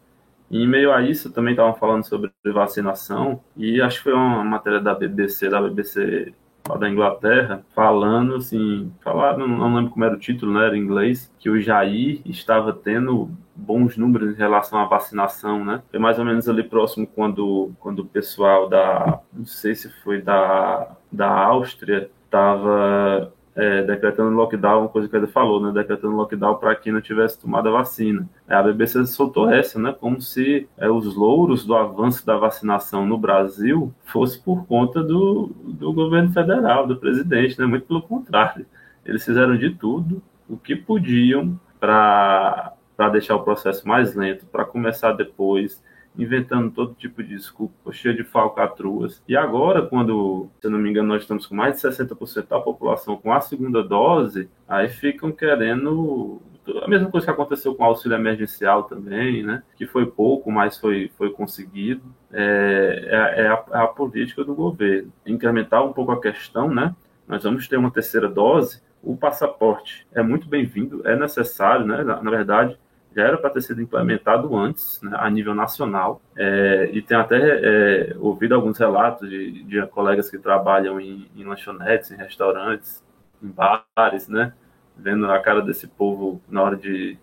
[0.50, 4.42] E em meio a isso também estavam falando sobre vacinação e acho que foi uma
[4.42, 6.34] matéria da BBC, da BBC
[6.80, 10.82] da Inglaterra, falando assim, falar, não, não, lembro como era o título, né, era em
[10.82, 13.32] inglês, que o Jair estava tendo
[13.62, 15.82] bons números em relação à vacinação, né?
[15.92, 20.22] Foi mais ou menos ali próximo quando, quando o pessoal da, não sei se foi
[20.22, 26.76] da, da Áustria, estava é, decretando lockdown, coisa que ele falou, né, decretando lockdown para
[26.76, 28.28] quem não tivesse tomado a vacina.
[28.48, 33.18] A BBC soltou essa, né, como se é, os louros do avanço da vacinação no
[33.18, 38.66] Brasil fosse por conta do, do governo federal, do presidente, né, muito pelo contrário.
[39.06, 42.74] Eles fizeram de tudo o que podiam para
[43.10, 45.82] deixar o processo mais lento, para começar depois
[46.18, 49.24] inventando todo tipo de desculpa, cheio de falcatruas.
[49.28, 53.16] E agora, quando, se não me engano, nós estamos com mais de 60% da população
[53.18, 56.42] com a segunda dose, aí ficam querendo
[56.84, 59.64] a mesma coisa que aconteceu com o auxílio emergencial também, né?
[59.76, 62.04] Que foi pouco, mas foi, foi conseguido.
[62.32, 65.12] É, é, é, a, é a política do governo.
[65.26, 66.96] Incrementar um pouco a questão, né?
[67.28, 68.82] Nós vamos ter uma terceira dose.
[69.02, 72.04] O passaporte é muito bem-vindo, é necessário, né?
[72.04, 72.78] Na, na verdade,
[73.16, 77.38] já era para ter sido implementado antes, né, a nível nacional, é, e tem até
[77.38, 83.04] é, ouvido alguns relatos de, de, colegas que trabalham em, em, lanchonetes, em restaurantes,
[83.44, 83.54] em
[83.96, 84.54] bares, né,
[84.96, 87.18] vendo a cara desse povo na hora de,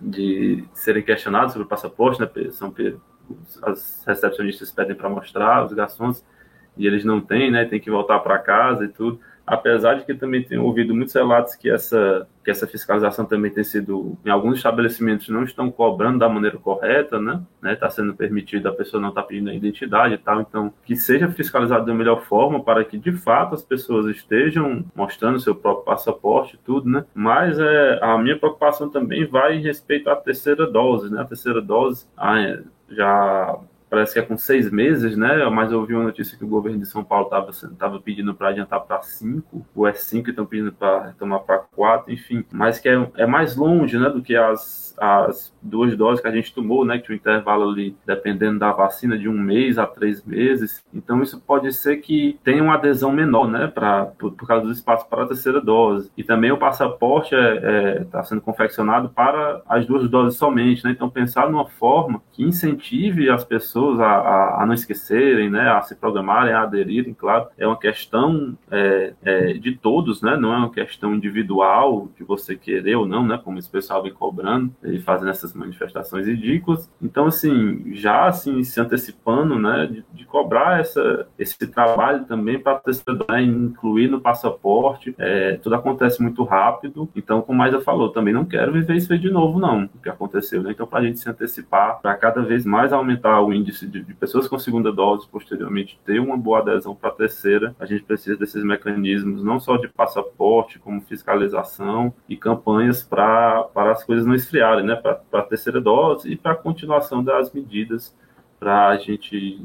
[0.00, 2.74] de serem questionados sobre o passaporte, né, são,
[3.62, 6.24] as recepcionistas pedem para mostrar os garçons,
[6.76, 10.14] e eles não têm, né, tem que voltar para casa e tudo apesar de que
[10.14, 14.58] também tenho ouvido muitos relatos que essa, que essa fiscalização também tem sido, em alguns
[14.58, 17.42] estabelecimentos não estão cobrando da maneira correta, né?
[17.64, 17.90] Está né?
[17.90, 21.86] sendo permitido, a pessoa não está pedindo a identidade e tal, então que seja fiscalizado
[21.86, 26.58] da melhor forma para que de fato as pessoas estejam mostrando seu próprio passaporte e
[26.58, 27.04] tudo, né?
[27.14, 31.20] Mas é, a minha preocupação também vai em respeito à terceira dose, né?
[31.20, 35.44] A terceira dose ah, é, já parece que é com seis meses, né?
[35.50, 38.80] Mas eu ouvi uma notícia que o governo de São Paulo estava pedindo para adiantar
[38.80, 42.44] para cinco, ou é cinco estão pedindo para retomar para quatro, enfim.
[42.52, 46.32] Mas que é, é mais longe, né, do que as as duas doses que a
[46.32, 50.24] gente tomou, né, que o intervalo ali, dependendo da vacina, de um mês a três
[50.24, 50.84] meses.
[50.92, 54.72] Então, isso pode ser que tenha uma adesão menor, né, pra, por, por causa do
[54.72, 56.10] espaço para a terceira dose.
[56.16, 60.84] E também o passaporte está é, é, tá sendo confeccionado para as duas doses somente,
[60.84, 60.90] né?
[60.90, 65.70] Então, pensar numa forma que incentive as pessoas pessoas a, a, a, não esquecerem, né,
[65.70, 70.52] a se programarem, a aderirem, claro, é uma questão é, é, de todos, né, não
[70.52, 74.72] é uma questão individual de você querer ou não, né, como esse pessoal vem cobrando
[74.84, 76.90] e fazendo essas manifestações ridículas.
[77.00, 82.80] Então, assim, já assim, se antecipando, né, de, de cobrar essa, esse trabalho também para
[83.30, 88.34] né, incluir no passaporte, é, tudo acontece muito rápido, então, como mais eu falou, também
[88.34, 90.70] não quero viver isso de novo, não, o que aconteceu, né?
[90.72, 94.14] Então, para a gente se antecipar, para cada vez mais aumentar o índice de, de,
[94.14, 98.36] pessoas com segunda dose, posteriormente ter uma boa adesão para a terceira, a gente precisa
[98.36, 104.84] desses mecanismos, não só de passaporte, como fiscalização e campanhas para as coisas não esfriarem,
[104.84, 104.96] né?
[104.96, 108.14] Para a terceira dose e para a continuação das medidas
[108.58, 109.64] para a gente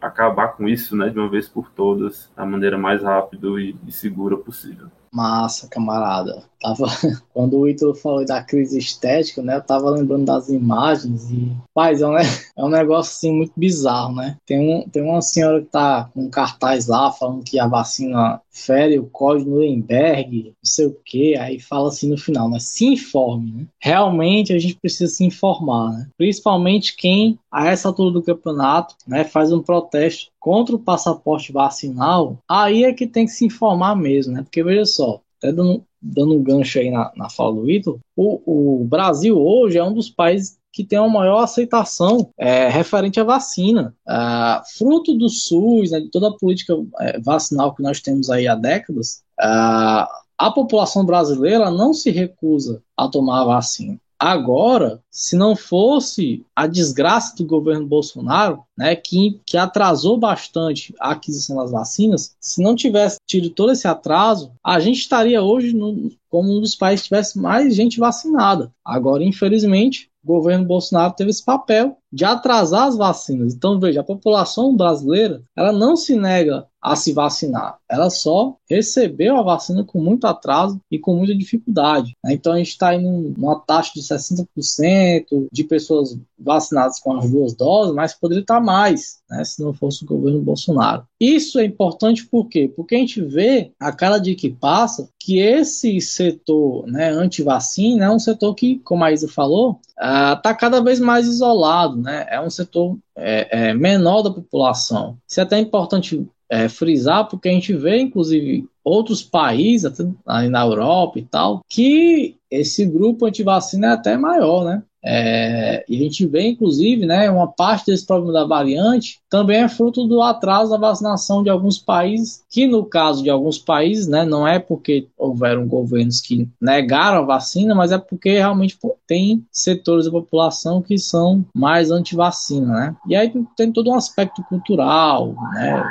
[0.00, 3.92] acabar com isso, né, de uma vez por todas, da maneira mais rápida e, e
[3.92, 4.88] segura possível.
[5.12, 6.44] Massa, camarada.
[6.60, 6.86] Tava,
[7.32, 9.56] quando o Ítalo falou da crise estética, né?
[9.56, 11.50] Eu tava lembrando das imagens e.
[11.74, 14.36] Paz, é um, é um negócio assim muito bizarro, né?
[14.46, 18.40] Tem, um, tem uma senhora que tá com um cartaz lá falando que a vacina
[18.50, 22.84] fere o código Nuremberg, não sei o que, aí fala assim no final, mas se
[22.84, 23.66] informe, né?
[23.80, 26.08] Realmente a gente precisa se informar, né?
[26.16, 32.38] Principalmente quem, a essa altura do campeonato, né, faz um protesto contra o passaporte vacinal,
[32.48, 34.42] aí é que tem que se informar mesmo, né?
[34.42, 38.80] Porque veja só, até dando, dando um gancho aí na, na fala do Ítalo, o,
[38.80, 43.24] o Brasil hoje é um dos países que tem uma maior aceitação é, referente à
[43.24, 43.94] vacina.
[44.08, 48.46] É, fruto do SUS, né, de toda a política é, vacinal que nós temos aí
[48.46, 54.00] há décadas, é, a população brasileira não se recusa a tomar a vacina.
[54.22, 61.12] Agora, se não fosse a desgraça do governo Bolsonaro, né, que, que atrasou bastante a
[61.12, 66.10] aquisição das vacinas, se não tivesse tido todo esse atraso, a gente estaria hoje no,
[66.28, 68.70] como um dos países que tivesse mais gente vacinada.
[68.84, 73.54] Agora, infelizmente, o governo Bolsonaro teve esse papel de atrasar as vacinas.
[73.54, 77.78] Então, veja, a população brasileira, ela não se nega a se vacinar.
[77.88, 82.16] Ela só recebeu a vacina com muito atraso e com muita dificuldade.
[82.24, 82.32] Né?
[82.34, 87.54] Então a gente está em uma taxa de 60% de pessoas vacinadas com as duas
[87.54, 91.04] doses, mas poderia estar mais, né, se não fosse o governo Bolsonaro.
[91.20, 92.72] Isso é importante por quê?
[92.74, 98.10] Porque a gente vê a cada dia que passa que esse setor né, anti-vacina é
[98.10, 102.26] um setor que, como a Isa falou, está uh, cada vez mais isolado, né?
[102.30, 105.18] É um setor é, é, menor da população.
[105.28, 110.04] Isso é até importante é, frisar, porque a gente vê, inclusive, outros países, até
[110.48, 114.82] na Europa e tal, que esse grupo antivacina é até maior, né?
[115.02, 119.68] É, e a gente vê, inclusive, né, uma parte desse problema da variante também é
[119.68, 124.26] fruto do atraso da vacinação de alguns países, que no caso de alguns países, né,
[124.26, 130.04] não é porque houveram governos que negaram a vacina, mas é porque realmente tem setores
[130.04, 132.96] da população que são mais anti-vacina, né?
[133.08, 135.82] E aí tem todo um aspecto cultural, né,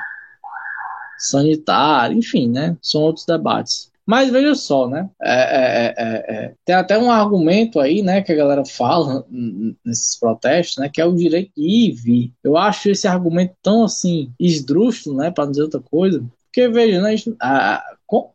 [1.19, 2.75] sanitário, enfim, né?
[2.81, 3.89] São outros debates.
[4.09, 5.07] Mas veja só, né?
[5.21, 9.23] É, é, é, é, é tem até um argumento aí, né, que a galera fala
[9.85, 12.33] nesses protestos, né, que é o direito de ir e vir.
[12.43, 16.25] Eu acho esse argumento tão assim esdrúxulo, né, para dizer outra coisa.
[16.45, 17.83] Porque veja, né, a,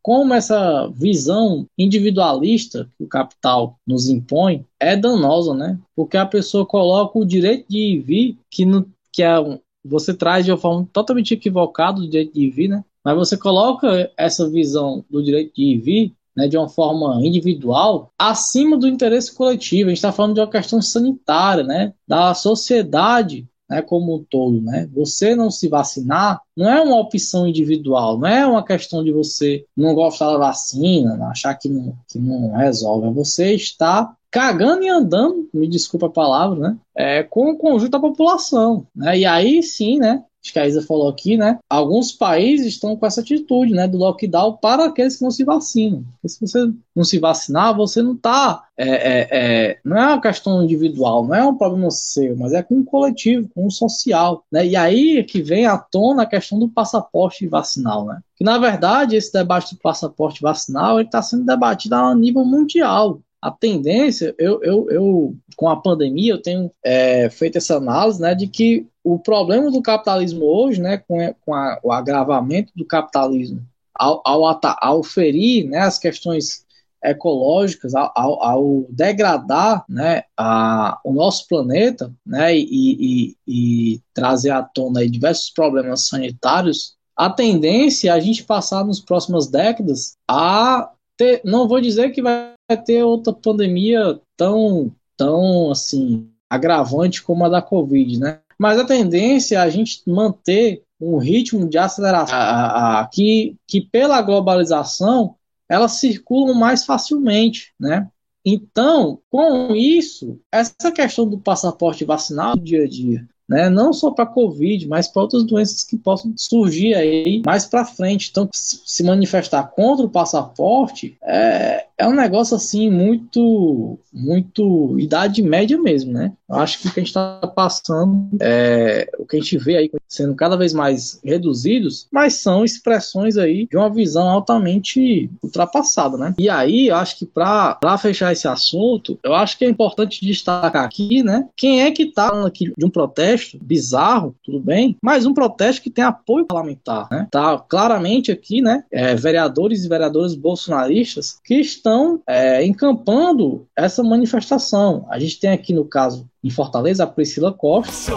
[0.01, 5.77] como essa visão individualista que o capital nos impõe é danosa, né?
[5.97, 9.59] Porque a pessoa coloca o direito de ir e vir, que, no, que é um,
[9.85, 12.85] você traz de uma forma totalmente equivocada o direito de ir vir, né?
[13.05, 18.11] Mas você coloca essa visão do direito de ir vir né, de uma forma individual
[18.19, 19.89] acima do interesse coletivo.
[19.89, 24.61] A gente está falando de uma questão sanitária, né, da sociedade né, como um todo.
[24.61, 24.89] Né?
[24.95, 29.65] Você não se vacinar não é uma opção individual, não é uma questão de você
[29.77, 33.09] não gostar da vacina, achar que não, que não resolve.
[33.09, 36.77] É você está cagando e andando, me desculpa a palavra, né?
[36.93, 38.85] É, com o conjunto da população.
[38.93, 39.21] Né?
[39.21, 40.25] E aí sim, né?
[40.43, 41.61] Acho que a Isa falou aqui, né?
[41.71, 43.87] Alguns países estão com essa atitude, né?
[43.87, 46.05] Do lockdown para aqueles que não se vacinam.
[46.15, 48.65] Porque se você não se vacinar, você não está.
[48.77, 52.61] É, é, é, não é uma questão individual, não é um problema seu, mas é
[52.61, 54.45] com o coletivo, com o social.
[54.51, 54.67] Né?
[54.67, 58.21] E aí é que vem à tona a questão do passaporte vacinal, né?
[58.37, 63.51] Que na verdade esse debate do passaporte vacinal está sendo debatido a nível mundial a
[63.51, 68.47] tendência, eu, eu, eu com a pandemia, eu tenho é, feito essa análise né, de
[68.47, 73.61] que o problema do capitalismo hoje, né, com, com a, o agravamento do capitalismo,
[73.95, 76.65] ao, ao, ao ferir né, as questões
[77.05, 84.63] ecológicas, ao, ao, degradar né, a, o nosso planeta né, e, e, e trazer à
[84.63, 91.43] tona diversos problemas sanitários, a tendência é a gente passar nas próximas décadas a ter,
[91.45, 92.54] não vou dizer que vai
[92.85, 98.41] ter outra pandemia tão, tão assim, agravante como a da Covid, né?
[98.59, 103.81] Mas a tendência é a gente manter um ritmo de aceleração a, a, que, que
[103.81, 105.35] pela globalização
[105.69, 108.09] elas circulam mais facilmente, né?
[108.45, 113.71] Então, com isso, essa questão do passaporte vacinal no dia a dia, né?
[113.71, 118.29] Não só para Covid, mas para outras doenças que possam surgir aí mais para frente.
[118.31, 125.81] Então, se manifestar contra o passaporte é, é um negócio assim muito, muito idade média
[125.81, 126.33] mesmo, né?
[126.49, 129.77] Eu acho que o que a gente está passando, é, o que a gente vê
[129.77, 136.17] aí sendo cada vez mais reduzidos, mas são expressões aí de uma visão altamente ultrapassada,
[136.17, 136.35] né?
[136.39, 140.85] E aí, eu acho que para fechar esse assunto, eu acho que é importante destacar
[140.85, 141.49] aqui, né?
[141.57, 145.83] Quem é que está falando aqui de um protesto bizarro, tudo bem, mas um protesto
[145.83, 147.29] que tem apoio parlamentar, né?
[147.31, 148.85] Tá claramente aqui, né?
[148.91, 151.94] É, vereadores e vereadoras bolsonaristas que estão
[152.27, 155.07] é, encampando essa manifestação.
[155.11, 158.13] A gente tem aqui no caso em Fortaleza a Priscila Costa,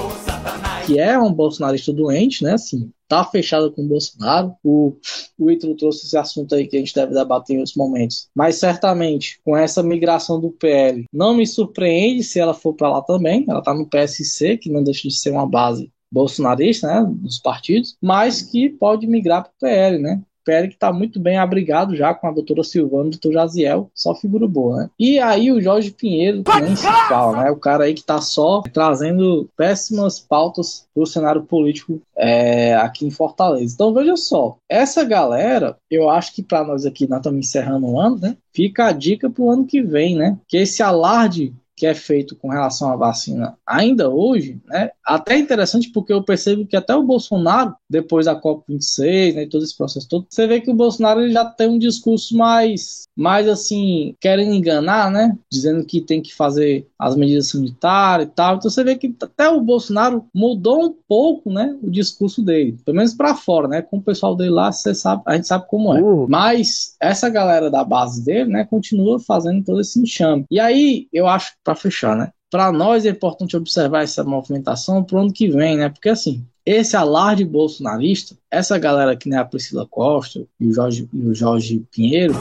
[0.85, 2.53] que é um bolsonarista doente, né?
[2.53, 4.53] Assim, tá fechada com o Bolsonaro.
[4.63, 4.95] O,
[5.37, 8.29] o Ítalo trouxe esse assunto aí que a gente deve debater em outros momentos.
[8.35, 13.01] Mas certamente, com essa migração do PL, não me surpreende se ela for para lá
[13.01, 13.45] também.
[13.47, 17.97] Ela tá no PSC, que não deixa de ser uma base bolsonarista, né, dos partidos,
[18.01, 20.21] mas que pode migrar para o PL, né?
[20.47, 24.47] PL que está muito bem abrigado já com a doutora Silvana, doutor Jaziel, só figura
[24.47, 24.89] boa, né?
[24.97, 27.51] E aí o Jorge Pinheiro, nem se fala, né?
[27.51, 33.05] O cara aí que está só trazendo péssimas pautas para o cenário político é, aqui
[33.05, 33.73] em Fortaleza.
[33.73, 37.99] Então veja só, essa galera, eu acho que para nós aqui, nós estamos encerrando o
[37.99, 38.37] ano, né?
[38.53, 40.37] Fica a dica para o ano que vem, né?
[40.47, 45.91] Que esse alarde que é feito com relação à vacina ainda hoje, né, até interessante
[45.91, 50.25] porque eu percebo que até o Bolsonaro, depois da COP26, né, todo esse processo todo,
[50.27, 55.11] você vê que o Bolsonaro ele já tem um discurso mais, mais assim, querendo enganar,
[55.11, 58.55] né, dizendo que tem que fazer as medidas sanitárias e tal.
[58.55, 62.97] Então você vê que até o Bolsonaro mudou um pouco, né, o discurso dele, pelo
[62.97, 65.95] menos para fora, né, com o pessoal dele lá, você sabe, a gente sabe como
[65.95, 66.01] é.
[66.01, 66.25] Uh.
[66.27, 70.45] Mas essa galera da base dele, né, continua fazendo todo esse enxame.
[70.49, 72.31] E aí eu acho para fechar, né?
[72.49, 75.89] Para nós é importante observar essa movimentação para o ano que vem, né?
[75.89, 81.09] Porque assim, esse alarde bolsonarista, essa galera que nem a Priscila Costa e o Jorge,
[81.11, 82.33] e o Jorge Pinheiro,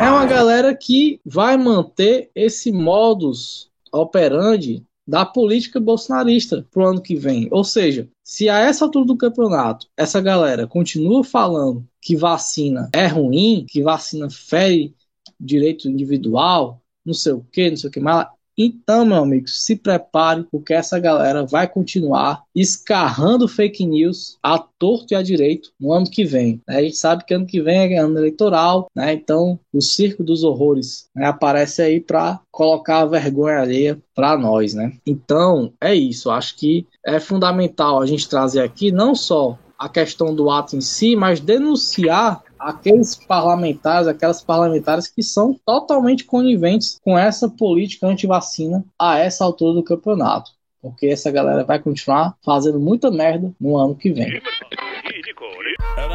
[0.00, 7.02] é uma galera que vai manter esse modus operandi da política bolsonarista para o ano
[7.02, 7.48] que vem.
[7.50, 13.08] Ou seja, se a essa altura do campeonato essa galera continua falando que vacina é
[13.08, 14.94] ruim, que vacina fere
[15.40, 16.79] direito individual,
[17.10, 18.26] não sei o que, não sei o que mais.
[18.62, 25.14] Então, meu amigo, se prepare, porque essa galera vai continuar escarrando fake news a torto
[25.14, 26.60] e a direito no ano que vem.
[26.68, 29.14] A gente sabe que ano que vem é ano eleitoral, né?
[29.14, 34.74] Então, o circo dos horrores né, aparece aí para colocar a vergonha alheia para nós,
[34.74, 34.92] né?
[35.06, 36.30] Então, é isso.
[36.30, 40.82] Acho que é fundamental a gente trazer aqui não só a questão do ato em
[40.82, 48.84] si, mas denunciar aqueles parlamentares, aquelas parlamentares que são totalmente coniventes com essa política anti-vacina
[48.98, 50.52] a essa altura do campeonato.
[50.80, 54.40] Porque essa galera vai continuar fazendo muita merda no ano que vem.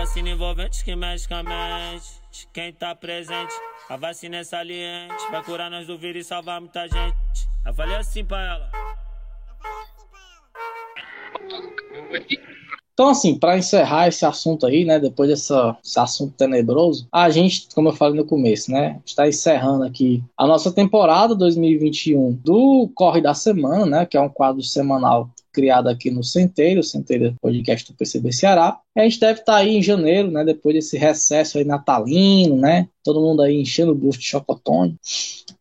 [0.06, 2.22] Vacina envolvente que mexe com a mente.
[2.54, 3.54] Quem tá presente,
[3.90, 5.16] a vacina é saliente.
[5.32, 7.16] Vai curar nós do vírus e salvar muita gente.
[7.66, 8.72] Eu falei assim pra ela.
[12.96, 15.52] Então, assim, para encerrar esse assunto aí, né, depois desse
[16.00, 20.72] assunto tenebroso, a gente, como eu falei no começo, né, está encerrando aqui a nossa
[20.72, 26.22] temporada 2021 do Corre da Semana, né, que é um quadro semanal criado aqui no
[26.22, 28.78] Centeiro, Centeiro Podcast do PCB Ceará.
[28.94, 33.22] A gente deve estar aí em janeiro, né, depois desse recesso aí natalino, né, todo
[33.22, 34.98] mundo aí enchendo o busto de chocotone.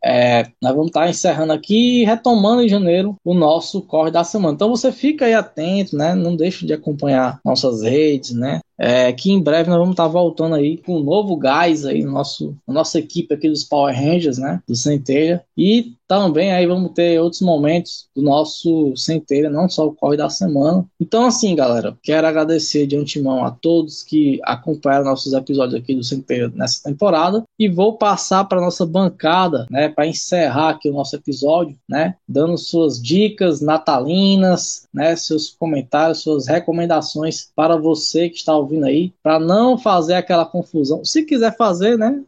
[0.02, 4.54] É, nós vamos estar encerrando aqui e retomando em janeiro o nosso corre da semana.
[4.54, 6.14] Então você fica aí atento, né?
[6.14, 8.60] Não deixe de acompanhar nossas redes, né?
[8.78, 12.12] É, que em breve nós vamos estar voltando aí com um novo gás aí no
[12.12, 14.60] nosso, nossa equipe aqui dos Power Rangers, né?
[14.68, 15.42] Do Centelha.
[15.56, 20.28] E também aí vamos ter outros momentos do nosso Centelha, não só o corre da
[20.28, 20.84] semana.
[21.00, 26.04] Então, assim, galera, quero agradecer de antemão a todos que acompanharam nossos episódios aqui do
[26.04, 27.42] Centelha nessa temporada.
[27.58, 29.88] E vou passar para nossa bancada, né?
[29.88, 32.16] Para encerrar aqui o nosso episódio, né?
[32.28, 35.16] Dando suas dicas natalinas, né?
[35.16, 41.04] Seus comentários, suas recomendações para você que está ouvindo aí, para não fazer aquela confusão.
[41.04, 42.22] Se quiser fazer, né?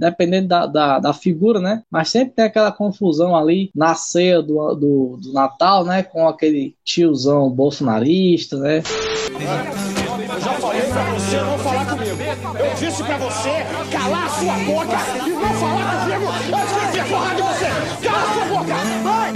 [0.00, 1.82] Dependendo da, da, da, figura, né?
[1.90, 6.02] Mas sempre tem aquela confusão ali na ceia do, do, do Natal, né?
[6.02, 8.78] Com aquele tiozão bolsonarista, né?
[8.78, 12.16] Eu já falei pra você não falar comigo.
[12.58, 13.50] Eu disse pra você
[13.92, 18.08] calar a sua boca e não falar comigo antes de eu porrada de você.
[18.08, 18.74] Cala a sua boca!
[19.02, 19.32] Vai!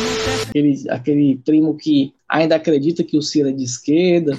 [0.49, 4.39] Aquele, aquele primo que ainda acredita que o Ciro é de esquerda.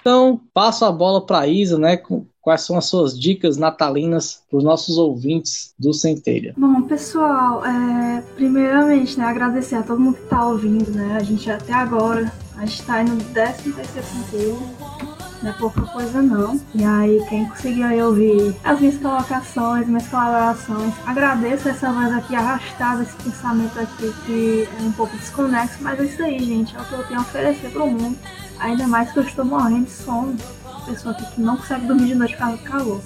[0.00, 1.98] Então, passo a bola para a Isa, né?
[2.44, 6.52] Quais são as suas dicas natalinas para os nossos ouvintes do Centelha?
[6.58, 11.16] Bom, pessoal, é, primeiramente, né, agradecer a todo mundo que está ouvindo, né?
[11.16, 14.58] A gente até agora, a gente está no 13 terceiro
[15.44, 16.60] não é pouca coisa não.
[16.74, 22.34] E aí, quem conseguiu aí ouvir as minhas colocações, minhas colaborações, agradeço essa voz aqui
[22.34, 26.80] arrastada, esse pensamento aqui que é um pouco desconexo, mas é isso aí, gente, é
[26.80, 28.18] o que eu tenho a oferecer para o mundo.
[28.58, 30.36] Ainda mais que eu estou morrendo de sono.
[30.86, 33.00] Pessoa que não consegue dormir de noite por causa do calor.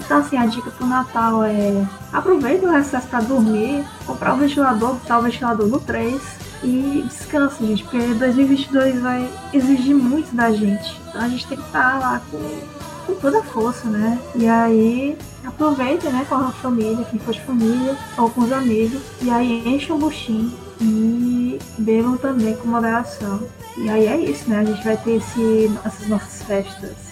[0.00, 4.94] Então, assim, a dica pro Natal é aproveita o recesso para dormir, comprar um ventilador,
[4.94, 6.20] botar o ventilador no 3
[6.62, 11.00] e descansa, gente, porque 2022 vai exigir muito da gente.
[11.08, 12.60] Então a gente tem que estar lá com,
[13.06, 14.18] com toda a força, né?
[14.34, 19.00] E aí aproveita, né, com a família, quem for de família, ou com os amigos,
[19.22, 23.40] e aí enche o buchinho e bebam também com moderação.
[23.76, 24.60] E aí é isso, né?
[24.60, 27.05] A gente vai ter esse, essas nossas festas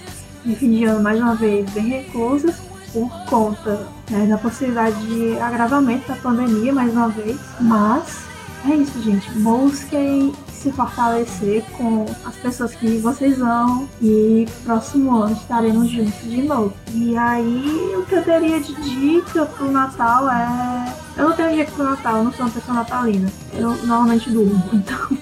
[0.44, 2.56] de fim de ano mais uma vez bem reclusas
[2.92, 7.36] por conta né, da possibilidade de agravamento da pandemia mais uma vez.
[7.60, 8.24] Mas
[8.66, 9.30] é isso, gente.
[9.32, 16.42] Busquem se fortalecer com as pessoas que vocês amam e próximo ano estaremos juntos de
[16.42, 16.72] novo.
[16.94, 20.94] E aí, o que eu teria de dica pro Natal é.
[21.16, 23.30] Eu não tenho dica pro Natal, eu não sou uma pessoa natalina.
[23.52, 25.18] Eu normalmente durmo, então.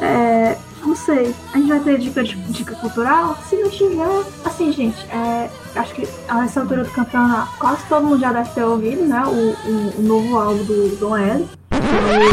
[0.00, 0.56] É,
[0.86, 1.34] não sei.
[1.52, 3.36] A gente vai ter dica, dica cultural?
[3.48, 8.06] Se não tiver, assim, gente, é, acho que a essa altura do campeonato quase todo
[8.06, 9.22] mundo já deve ter ouvido, né?
[9.24, 11.48] O, o, o novo álbum do Dom L.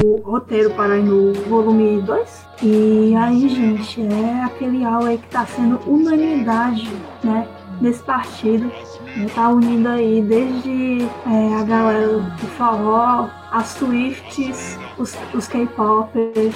[0.03, 2.47] O roteiro para no volume 2.
[2.61, 6.89] E aí, gente, é aquele álbum aí que tá sendo unanimidade,
[7.23, 7.47] né?
[7.79, 8.69] Desse partido.
[9.15, 16.55] Né, tá unindo aí desde é, a galera do forró, as Swifts, os, os K-popers,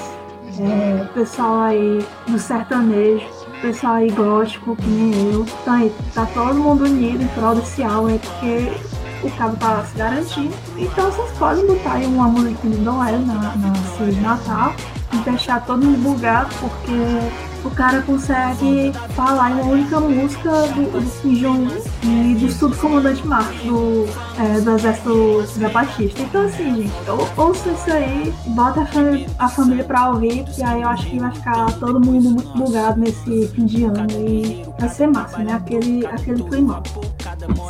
[0.60, 3.26] é, pessoal aí do sertanejo,
[3.62, 5.46] pessoal aí gótico, que nem eu.
[5.62, 9.84] Então aí, tá todo mundo unido em prol desse álbum aí, porque o cabo tá
[9.86, 10.54] se garantindo.
[10.78, 14.74] Então vocês podem botar aí uma musiquinha do Noel na, na de Natal
[15.14, 21.00] e deixar todo mundo bugado, porque o cara consegue falar em uma única música do,
[21.00, 21.68] do Kim
[22.04, 24.06] e do subcomandante Marcos do,
[24.38, 26.22] é, do exército zapatista.
[26.22, 30.64] Então assim, gente, ou, ouça isso aí, bota a família, a família pra ouvir, e
[30.64, 34.66] aí eu acho que vai ficar todo mundo muito bugado nesse fim de ano e
[34.80, 35.54] vai ser massa, né?
[35.54, 36.84] Aquele, aquele climão.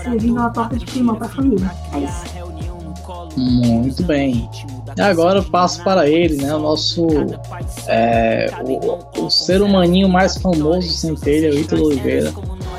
[0.03, 1.71] Servindo uma torta de climão pra família.
[1.93, 2.43] É isso.
[3.37, 4.49] Muito bem.
[4.95, 6.53] E agora eu passo para ele, né?
[6.53, 7.07] O nosso
[7.87, 12.33] é, o, o, ser humaninho mais famoso sem telha, o Ítalo Oliveira,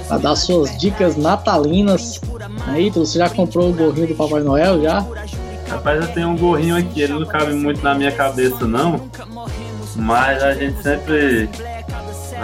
[0.06, 2.20] para dar suas dicas natalinas.
[2.68, 5.04] Né, Ítalo, você já comprou o gorrinho do Papai Noel já?
[5.68, 9.08] Rapaz, eu tenho um gorrinho aqui, ele não cabe muito na minha cabeça não,
[9.96, 11.48] mas a gente sempre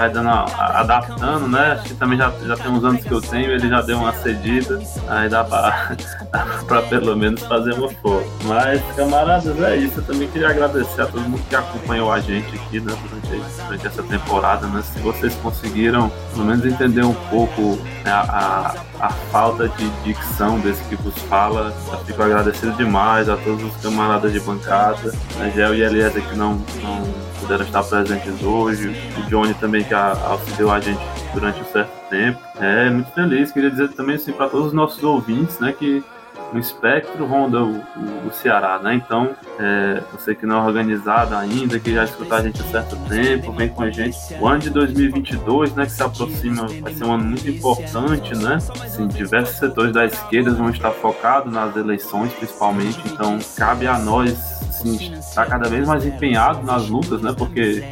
[0.01, 1.73] vai dando, adaptando, né?
[1.73, 4.13] Acho que também já, já tem uns anos que eu tenho, ele já deu uma
[4.15, 5.95] cedida, aí dá pra,
[6.67, 8.27] pra pelo menos fazer uma foto.
[8.45, 9.99] Mas, camaradas, é isso.
[9.99, 13.87] Eu também queria agradecer a todo mundo que acompanhou a gente aqui né, durante, durante
[13.87, 14.83] essa temporada, né?
[14.83, 20.61] Se vocês conseguiram, pelo menos, entender um pouco né, a, a, a falta de dicção
[20.61, 25.51] desse que vos fala, eu fico agradecido demais a todos os camaradas de bancada, né?
[25.55, 27.03] Gel e Eliezer que não, não
[27.41, 31.01] puderam estar presentes hoje, o Johnny também que auxiliou a gente
[31.33, 32.39] durante um certo tempo.
[32.61, 33.51] É muito feliz.
[33.51, 36.05] Queria dizer também assim para todos os nossos ouvintes, né, que
[36.53, 38.95] o espectro ronda o, o, o Ceará, né?
[38.95, 42.97] Então, é, você que não é organizado ainda, que já escutou a gente há certo
[43.09, 44.17] tempo, vem com a gente.
[44.41, 48.57] O ano de 2022, né, que se aproxima, vai ser um ano muito importante, né?
[48.57, 53.01] Assim, diversos setores da esquerda vão estar focados nas eleições, principalmente.
[53.07, 57.35] Então, cabe a nós assim, estar cada vez mais empenhado nas lutas, né?
[57.37, 57.85] Porque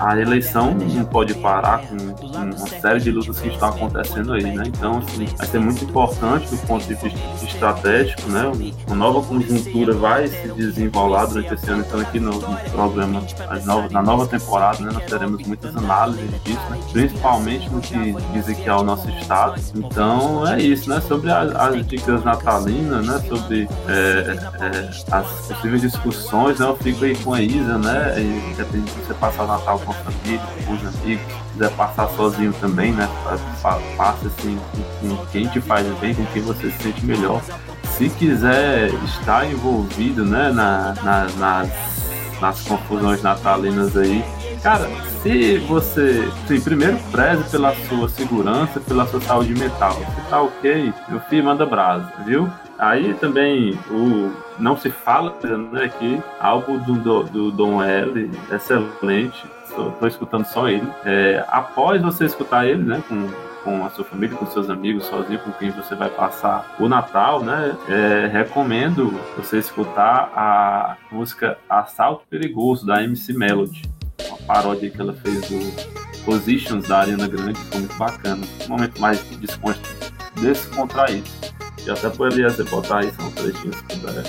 [0.00, 4.44] a eleição não pode parar com, com, uma série de lutas que estão acontecendo aí,
[4.44, 4.64] né?
[4.66, 8.50] Então, assim, vai ser muito importante do ponto de vista estratégico, né?
[8.86, 13.22] Uma nova conjuntura vai se desenrolar durante esse ano, então aqui no, no programa,
[13.90, 14.90] na nova temporada, né?
[14.90, 16.78] Nós teremos muitas análises disso, né?
[16.92, 19.60] principalmente no que diz aqui ao nosso estado.
[19.74, 21.02] Então, é isso, né?
[21.02, 23.22] Sobre as, as dicas natalinas, né?
[23.28, 26.66] Sobre é, é, as possíveis discussões, né?
[26.66, 28.14] Eu fico aí com a Isa, né?
[28.18, 31.52] E depende de você passar o Natal com com a família, com os amigos, se
[31.52, 33.08] quiser passar sozinho também, né?
[33.96, 34.58] Passa assim
[35.00, 37.40] com quem te faz bem, com quem você se sente melhor.
[37.96, 41.70] Se quiser estar envolvido né, na, na, nas,
[42.40, 44.24] nas confusões natalinas aí,
[44.62, 44.90] Cara,
[45.22, 49.94] se você, sim, primeiro preze pela sua segurança, pela sua saúde mental.
[49.94, 52.50] Se tá ok, meu filho, manda brasa, viu?
[52.78, 54.30] Aí também o
[54.60, 55.34] Não Se Fala,
[55.72, 59.44] né, que álbum do, do, do Dom L, excelente.
[59.64, 60.86] Estou escutando só ele.
[61.04, 63.28] É, após você escutar ele, né, com
[63.62, 67.42] com a sua família, com seus amigos, sozinho, com quem você vai passar o Natal,
[67.42, 67.76] né?
[67.88, 73.82] É, recomendo você escutar a música Assalto Perigoso da MC Melody,
[74.28, 79.00] uma paródia que ela fez do Positions da Ariana Grande, foi muito bacana, um momento
[79.00, 79.22] mais
[80.40, 81.28] descontraído.
[81.86, 84.24] E até poderia você botar aí, são trechinhos se puder.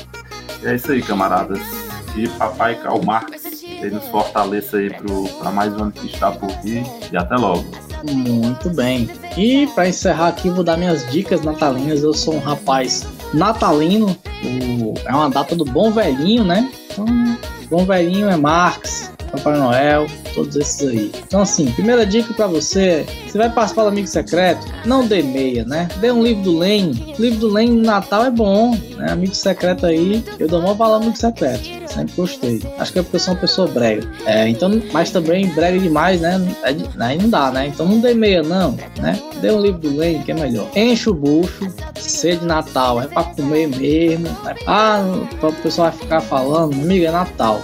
[0.64, 1.60] E é isso aí, camaradas.
[2.16, 4.90] E papai Karl Marx, ele nos fortaleça aí
[5.40, 6.84] para mais um ano que está por vir.
[7.12, 7.66] E até logo.
[8.04, 9.10] Muito bem.
[9.38, 12.04] E para encerrar aqui, vou dar minhas dicas natalinas.
[12.04, 14.18] Eu sou um rapaz natalino.
[15.06, 16.72] É uma data do bom velhinho, né?
[16.92, 17.06] Então,
[17.70, 21.12] bom velhinho é Marx, Papai Noel, todos esses aí.
[21.28, 25.64] Então, assim, primeira dica para você você vai participar do Amigo Secreto, não dê meia,
[25.64, 25.88] né?
[26.02, 27.16] Dê um livro do Lane.
[27.18, 29.12] O livro do Lane no Natal é bom, né?
[29.12, 31.64] Amigo Secreto aí, eu dou uma valor Amigo Secreto.
[31.88, 32.62] Sempre gostei.
[32.78, 34.06] Acho que é porque eu sou uma pessoa brega.
[34.26, 36.42] É, então, mas também brega demais, né?
[36.64, 37.68] É, aí não dá, né?
[37.68, 39.18] Então não dê meia, não, né?
[39.42, 40.68] Dê um livro do Lane, que é melhor.
[40.76, 44.28] Enche o bucho, sede de Natal, é pra comer mesmo.
[44.44, 44.56] Né?
[44.68, 45.04] Ah,
[45.42, 47.62] o pessoal vai ficar falando, amigo, é Natal.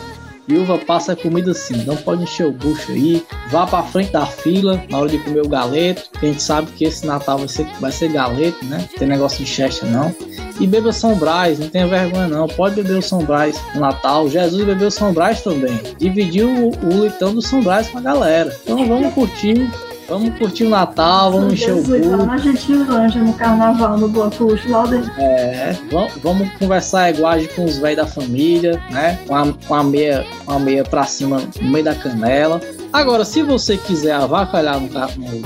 [0.48, 3.26] Viúva passa comida assim, não pode encher o bucho aí.
[3.50, 6.10] Vá pra frente da fila na hora de comer o galeto.
[6.16, 8.78] a gente sabe que esse Natal vai ser, vai ser galeto, né?
[8.78, 10.16] Não tem negócio de Chester não.
[10.60, 12.48] E beba São Brás, não tenha vergonha não.
[12.48, 14.30] Pode beber o São Brás no Natal.
[14.30, 15.80] Jesus bebeu São Brás também.
[16.00, 18.58] Dividiu o, o litão do São Brás com a galera.
[18.64, 19.70] Então vamos curtir
[20.08, 22.26] Vamos curtir o Natal, vamos encher o cu.
[22.26, 24.86] Na Gentilândia, no carnaval, no bloco lá
[25.18, 29.20] É, vamos, vamos conversar igual com os velhos da família, né?
[29.28, 32.62] Com a, com a meia, com a meia pra cima, no meio da canela.
[32.94, 35.42] Agora, se você quiser avacalhar no, no,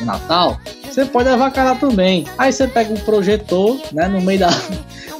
[0.00, 0.56] no Natal,
[0.88, 2.26] você pode avacalhar também.
[2.38, 4.50] Aí você pega um projetor, né, no meio da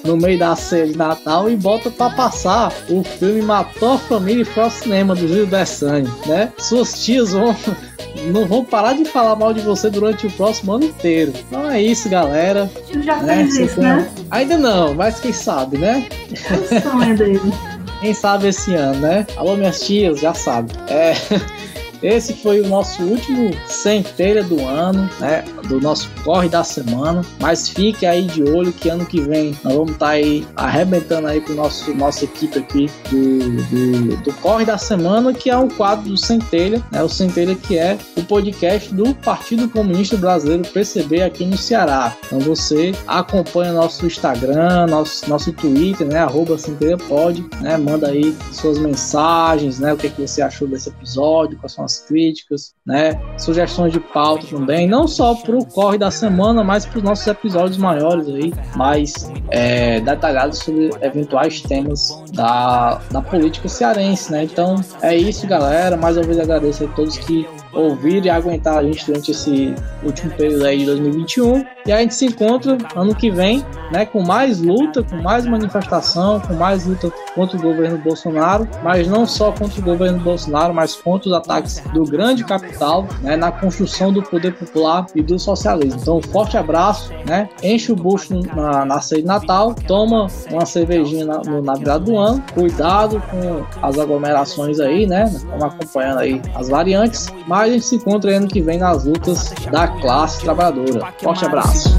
[0.07, 4.42] no meio da ceia de Natal e bota para passar o filme Matou a Família
[4.42, 6.52] e foi ao cinema do Gil Bessani, né?
[6.59, 7.54] Suas tias vão
[8.32, 11.32] não vão parar de falar mal de você durante o próximo ano inteiro.
[11.46, 12.70] Então é isso, galera.
[12.90, 13.36] Tu já né?
[13.36, 14.09] fez isso, né?
[14.30, 16.07] Ainda não, mas quem sabe, né?
[16.30, 17.52] O sonho dele.
[18.00, 19.26] Quem sabe esse ano, né?
[19.36, 20.72] Alô, minhas tias, já sabe.
[20.88, 21.14] É.
[22.07, 25.42] Esse foi o nosso último centelha do ano, né?
[25.68, 27.20] Do nosso corre da semana.
[27.40, 31.26] Mas fique aí de olho que ano que vem nós vamos estar tá aí arrebentando
[31.26, 35.66] aí com nosso nossa equipe aqui do, do, do, corre da semana, que é um
[35.66, 37.02] quadro do centelha, né?
[37.02, 42.16] O centelha que é o podcast do Partido Comunista Brasileiro PCB aqui no Ceará.
[42.24, 46.20] Então você acompanha nosso Instagram, nosso nosso Twitter, né?
[46.20, 47.76] Arroba centelha pode, né?
[47.76, 49.92] Manda aí suas mensagens, né?
[49.92, 53.20] O que, é que você achou desse episódio, quais são as críticas, né?
[53.38, 57.26] Sugestões de pauta também, não só para o corre da semana, mas para os nossos
[57.26, 64.44] episódios maiores aí, mais é, detalhados sobre eventuais temas da, da política cearense, né?
[64.44, 65.97] Então é isso, galera.
[65.97, 70.31] Mais uma vez agradeço a todos que ouvir e aguentar a gente durante esse último
[70.33, 71.64] período aí de 2021.
[71.87, 76.41] E a gente se encontra ano que vem, né, com mais luta, com mais manifestação,
[76.41, 80.97] com mais luta contra o governo Bolsonaro, mas não só contra o governo Bolsonaro, mas
[80.97, 86.01] contra os ataques do grande capital, né, na construção do poder popular e do socialismo.
[86.01, 87.49] Então, um forte abraço, né?
[87.62, 92.17] Enche o bucho na, na ceia de Natal, toma uma cervejinha na, na virada do
[92.17, 95.25] ano, cuidado com as aglomerações aí, né?
[95.47, 99.53] Vamos acompanhando aí as variantes, mas a gente se encontra ano que vem nas lutas
[99.73, 101.12] da classe trabalhadora.
[101.21, 101.99] Forte abraço.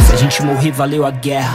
[0.00, 1.52] Se a gente morrer, valeu a guerra.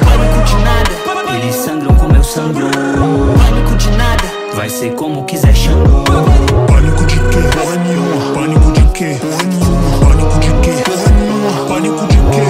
[0.00, 0.90] Pânico de nada,
[1.34, 2.68] eles sangram como eu sangro.
[2.68, 6.04] Pânico de nada, vai ser como quiser chamar.
[6.66, 7.40] Pânico de quê?
[7.56, 8.34] Porra nenhuma.
[8.34, 9.18] Pânico de quê?
[9.20, 9.98] Porra nenhuma.
[10.04, 10.82] Pânico de quê?
[10.84, 11.66] Porra nenhuma.
[11.68, 12.42] Pânico de quê?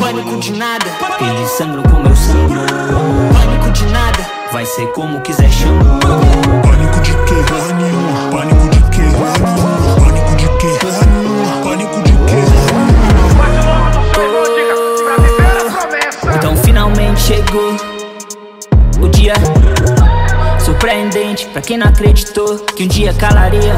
[0.00, 0.86] Pânico de nada,
[1.20, 2.60] eles sangram como eu sangro.
[3.32, 6.75] Pânico de nada, vai ser como quiser chamar.
[6.96, 7.34] Pânico de quê?
[7.48, 8.30] Porra nenhuma.
[8.30, 9.02] Pânico de quê?
[9.18, 9.96] Porra nenhuma.
[10.00, 10.70] Pânico de quê?
[10.80, 11.62] Porra nenhuma.
[11.62, 12.40] Pânico de quê?
[16.36, 17.76] Então finalmente chegou
[19.00, 19.34] o dia
[20.58, 23.74] surpreendente pra quem não acreditou que um dia calaria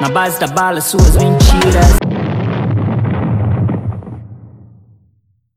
[0.00, 2.05] na base da bala suas mentiras.